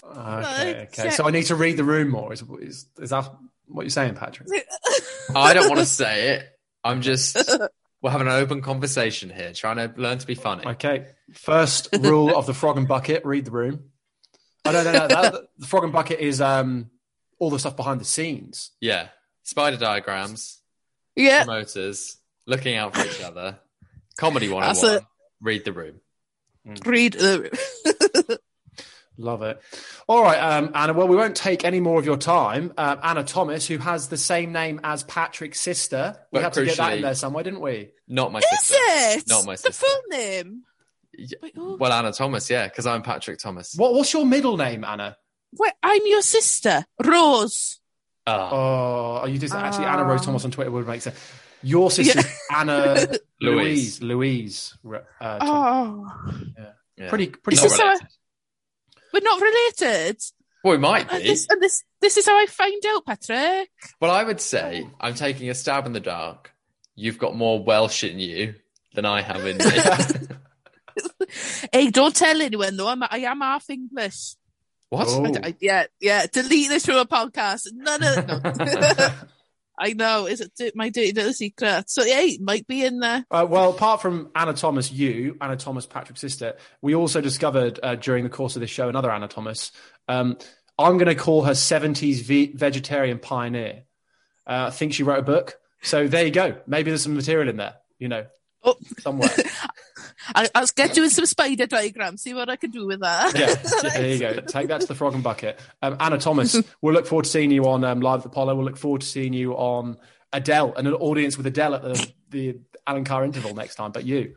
okay, 0.04 0.88
okay. 0.92 1.04
Like, 1.04 1.12
So 1.12 1.26
I 1.26 1.30
need 1.30 1.46
to 1.46 1.54
read 1.54 1.76
the 1.76 1.84
room 1.84 2.10
more. 2.10 2.32
Is 2.32 2.42
is, 2.60 2.86
is 2.98 3.10
that 3.10 3.32
what 3.66 3.82
you're 3.82 3.90
saying, 3.90 4.14
Patrick? 4.14 4.48
I 5.34 5.54
don't 5.54 5.68
want 5.68 5.80
to 5.80 5.86
say 5.86 6.30
it. 6.30 6.48
I'm 6.84 7.02
just 7.02 7.36
we're 8.00 8.10
having 8.10 8.28
an 8.28 8.34
open 8.34 8.62
conversation 8.62 9.30
here, 9.30 9.52
trying 9.52 9.76
to 9.76 9.92
learn 10.00 10.18
to 10.18 10.26
be 10.26 10.34
funny. 10.34 10.64
Okay. 10.64 11.06
First 11.32 11.88
rule 12.00 12.36
of 12.36 12.46
the 12.46 12.54
frog 12.54 12.78
and 12.78 12.88
bucket: 12.88 13.24
read 13.24 13.44
the 13.44 13.50
room. 13.50 13.90
Oh 14.64 14.72
no, 14.72 14.82
no, 14.82 14.92
no. 14.92 15.08
That, 15.08 15.34
the 15.58 15.66
frog 15.66 15.84
and 15.84 15.92
bucket 15.92 16.20
is 16.20 16.40
um 16.40 16.90
all 17.38 17.50
the 17.50 17.58
stuff 17.58 17.76
behind 17.76 18.00
the 18.00 18.04
scenes. 18.04 18.70
Yeah, 18.80 19.08
spider 19.44 19.76
diagrams, 19.76 20.60
Yeah, 21.16 21.44
promoters, 21.44 22.16
looking 22.46 22.76
out 22.76 22.94
for 22.96 23.06
each 23.06 23.22
other, 23.22 23.58
comedy 24.18 24.48
one 24.48 24.62
That's 24.62 24.82
101. 24.82 25.02
it. 25.02 25.06
Read 25.40 25.64
the 25.64 25.72
room. 25.72 26.00
read. 26.84 27.16
Uh, 27.16 27.42
Love 29.20 29.42
it. 29.42 29.60
All 30.06 30.22
right, 30.22 30.38
um, 30.38 30.70
Anna. 30.74 30.92
Well, 30.92 31.08
we 31.08 31.16
won't 31.16 31.34
take 31.34 31.64
any 31.64 31.80
more 31.80 31.98
of 31.98 32.06
your 32.06 32.16
time. 32.16 32.72
Um, 32.78 33.00
Anna 33.02 33.24
Thomas, 33.24 33.66
who 33.66 33.78
has 33.78 34.06
the 34.06 34.16
same 34.16 34.52
name 34.52 34.80
as 34.84 35.02
Patrick's 35.02 35.58
sister, 35.58 36.16
we 36.30 36.36
But 36.38 36.42
had 36.44 36.52
to 36.52 36.64
get 36.64 36.76
that 36.76 36.92
in 36.98 37.02
there 37.02 37.16
somewhere, 37.16 37.42
didn't 37.42 37.60
we? 37.60 37.90
Not 38.06 38.30
my 38.30 38.38
is 38.38 38.44
sister. 38.60 38.76
it? 38.78 39.24
Not 39.28 39.44
my 39.44 39.56
sister. 39.56 39.70
The 39.70 39.74
full 39.74 40.02
name. 40.10 40.62
Wait. 41.42 41.52
Well, 41.56 41.92
Anna 41.92 42.12
Thomas, 42.12 42.48
yeah, 42.48 42.66
because 42.68 42.86
I'm 42.86 43.02
Patrick 43.02 43.38
Thomas. 43.38 43.74
What, 43.76 43.94
what's 43.94 44.12
your 44.12 44.24
middle 44.26 44.56
name, 44.56 44.84
Anna? 44.84 45.16
Wait, 45.58 45.72
I'm 45.82 46.02
your 46.06 46.22
sister, 46.22 46.84
Rose. 47.04 47.80
Ah, 48.26 48.50
Oh, 49.22 49.26
you 49.26 49.38
just 49.38 49.54
actually 49.54 49.86
Anna 49.86 50.02
Ah. 50.02 50.06
Rose 50.08 50.24
Thomas 50.24 50.44
on 50.44 50.50
Twitter 50.50 50.70
would 50.70 50.86
make 50.86 51.00
sense. 51.02 51.16
Your 51.62 51.90
sister 51.90 52.20
Anna 52.54 53.06
Louise. 53.40 54.00
Louise. 54.02 54.74
Louise. 54.82 55.04
Uh, 55.20 55.38
Oh, 55.40 56.06
yeah. 56.96 57.08
Pretty 57.08 57.28
pretty 57.28 57.56
Is 57.56 57.62
Not 57.62 57.68
this 57.70 57.78
good. 57.78 57.84
related. 57.84 58.08
we're 59.12 59.20
not 59.22 59.40
related. 59.40 60.22
Well, 60.62 60.72
we 60.72 60.78
might 60.78 61.10
And 61.12 61.22
be. 61.22 61.28
this, 61.30 61.46
and 61.48 61.62
this, 61.62 61.82
this 62.00 62.16
is 62.16 62.26
how 62.26 62.36
I 62.38 62.46
find 62.46 62.82
out, 62.88 63.06
Patrick. 63.06 63.70
Well, 64.00 64.10
I 64.10 64.22
would 64.24 64.40
say 64.40 64.88
I'm 65.00 65.14
taking 65.14 65.48
a 65.50 65.54
stab 65.54 65.86
in 65.86 65.92
the 65.92 66.00
dark. 66.00 66.52
You've 66.94 67.18
got 67.18 67.34
more 67.36 67.62
Welsh 67.62 68.04
in 68.04 68.18
you 68.18 68.54
than 68.94 69.04
I 69.06 69.22
have 69.22 69.46
in 69.46 69.56
me. 69.58 69.64
Hey, 71.72 71.90
don't 71.90 72.14
tell 72.14 72.40
anyone 72.40 72.76
though. 72.76 72.88
I'm, 72.88 73.02
I 73.02 73.18
am 73.26 73.40
half 73.40 73.68
English. 73.70 74.34
what? 74.88 75.06
Oh. 75.08 75.24
I, 75.26 75.48
I- 75.48 75.56
yeah, 75.60 75.84
yeah. 76.00 76.26
Delete 76.32 76.68
this 76.68 76.86
from 76.86 76.96
a 76.96 77.04
podcast. 77.06 77.68
None 77.72 78.02
of 78.02 78.26
no. 78.26 79.08
I 79.80 79.92
know. 79.92 80.26
Is 80.26 80.40
it 80.40 80.52
di- 80.58 80.72
my 80.74 80.88
dirty 80.88 81.12
little 81.12 81.32
secret? 81.32 81.88
So 81.88 82.02
yeah, 82.02 82.20
it 82.22 82.40
might 82.40 82.66
be 82.66 82.84
in 82.84 82.98
there. 82.98 83.24
Uh, 83.30 83.46
well, 83.48 83.70
apart 83.70 84.02
from 84.02 84.30
Anna 84.34 84.52
Thomas, 84.54 84.90
you, 84.90 85.36
Anna 85.40 85.56
Thomas, 85.56 85.86
Patrick's 85.86 86.20
sister, 86.20 86.56
we 86.82 86.96
also 86.96 87.20
discovered 87.20 87.78
uh, 87.82 87.94
during 87.94 88.24
the 88.24 88.30
course 88.30 88.56
of 88.56 88.60
this 88.60 88.70
show 88.70 88.88
another 88.88 89.10
Anna 89.10 89.28
Thomas. 89.28 89.70
Um, 90.08 90.36
I'm 90.78 90.94
going 90.98 91.06
to 91.06 91.14
call 91.14 91.42
her 91.44 91.52
70s 91.52 92.22
ve- 92.22 92.52
vegetarian 92.56 93.18
pioneer. 93.20 93.84
Uh, 94.48 94.66
I 94.66 94.70
think 94.70 94.94
she 94.94 95.04
wrote 95.04 95.20
a 95.20 95.22
book. 95.22 95.58
So 95.82 96.08
there 96.08 96.24
you 96.24 96.32
go. 96.32 96.56
Maybe 96.66 96.90
there's 96.90 97.02
some 97.04 97.14
material 97.14 97.48
in 97.48 97.56
there, 97.56 97.74
you 98.00 98.08
know, 98.08 98.26
Oh. 98.64 98.74
somewhere. 98.98 99.30
I, 100.34 100.48
I'll 100.54 100.66
get 100.76 100.94
doing 100.94 101.10
some 101.10 101.26
spider 101.26 101.66
diagrams. 101.66 102.22
See 102.22 102.34
what 102.34 102.48
I 102.50 102.56
can 102.56 102.70
do 102.70 102.86
with 102.86 103.00
that. 103.00 103.34
yeah, 103.82 103.90
there 103.92 104.08
you 104.12 104.18
go. 104.18 104.34
Take 104.40 104.68
that 104.68 104.80
to 104.82 104.86
the 104.86 104.94
frog 104.94 105.14
and 105.14 105.22
bucket. 105.22 105.58
Um, 105.82 105.96
Anna 106.00 106.18
Thomas, 106.18 106.60
we'll 106.82 106.94
look 106.94 107.06
forward 107.06 107.24
to 107.24 107.30
seeing 107.30 107.50
you 107.50 107.66
on 107.68 107.84
um, 107.84 108.00
Live 108.00 108.20
at 108.20 108.26
Apollo. 108.26 108.54
We'll 108.56 108.64
look 108.66 108.76
forward 108.76 109.00
to 109.02 109.06
seeing 109.06 109.32
you 109.32 109.54
on 109.54 109.96
Adele 110.32 110.74
and 110.76 110.86
an 110.86 110.94
audience 110.94 111.36
with 111.36 111.46
Adele 111.46 111.74
at 111.74 111.82
the, 111.82 112.12
the 112.30 112.58
Alan 112.86 113.04
Carr 113.04 113.24
interval 113.24 113.54
next 113.54 113.76
time. 113.76 113.92
But 113.92 114.04
you, 114.04 114.36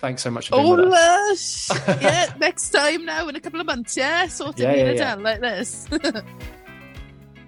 thanks 0.00 0.22
so 0.22 0.30
much 0.30 0.48
for 0.48 0.56
being 0.56 0.66
Oh, 0.66 0.76
with 0.76 0.92
us. 0.92 1.70
lush. 1.70 1.88
yeah, 2.02 2.32
next 2.38 2.70
time 2.70 3.04
now 3.04 3.28
in 3.28 3.36
a 3.36 3.40
couple 3.40 3.60
of 3.60 3.66
months. 3.66 3.96
Yeah, 3.96 4.28
Yeah, 4.38 4.46
me 4.48 4.54
yeah, 4.58 4.74
yeah. 4.74 4.90
Adele 4.90 5.20
like 5.20 5.40
this. 5.40 5.86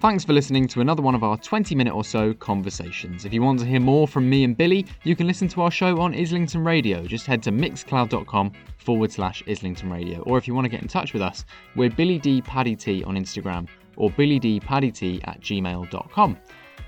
Thanks 0.01 0.25
for 0.25 0.33
listening 0.33 0.67
to 0.69 0.81
another 0.81 1.03
one 1.03 1.13
of 1.13 1.23
our 1.23 1.37
20 1.37 1.75
minute 1.75 1.93
or 1.93 2.03
so 2.03 2.33
conversations. 2.33 3.23
If 3.23 3.33
you 3.35 3.43
want 3.43 3.59
to 3.59 3.67
hear 3.67 3.79
more 3.79 4.07
from 4.07 4.27
me 4.27 4.43
and 4.43 4.57
Billy, 4.57 4.87
you 5.03 5.15
can 5.15 5.27
listen 5.27 5.47
to 5.49 5.61
our 5.61 5.69
show 5.69 6.01
on 6.01 6.15
Islington 6.15 6.63
Radio. 6.63 7.05
Just 7.05 7.27
head 7.27 7.43
to 7.43 7.51
mixcloud.com 7.51 8.51
forward 8.79 9.11
slash 9.11 9.43
Islington 9.47 9.91
Radio. 9.91 10.21
Or 10.21 10.39
if 10.39 10.47
you 10.47 10.55
want 10.55 10.65
to 10.65 10.69
get 10.69 10.81
in 10.81 10.87
touch 10.87 11.13
with 11.13 11.21
us, 11.21 11.45
we're 11.75 11.91
Billy 11.91 12.17
D 12.17 12.41
Paddy 12.41 12.75
T 12.75 13.03
on 13.03 13.15
Instagram 13.15 13.67
or 13.95 14.09
Billy 14.09 14.39
D 14.39 14.59
Paddy 14.59 14.89
T 14.89 15.21
at 15.25 15.39
gmail.com. 15.39 16.37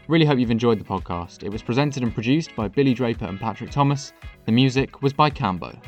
Really 0.08 0.26
hope 0.26 0.40
you've 0.40 0.50
enjoyed 0.50 0.80
the 0.80 0.84
podcast. 0.84 1.44
It 1.44 1.52
was 1.52 1.62
presented 1.62 2.02
and 2.02 2.16
produced 2.16 2.56
by 2.56 2.68
Billy 2.68 2.96
Draper 2.96 3.26
and 3.26 3.40
Patrick 3.40 3.70
Thomas. 3.70 4.12
The 4.48 4.52
music 4.52 5.04
was 5.04 5.14
by 5.14 5.30
Cambo. 5.30 5.80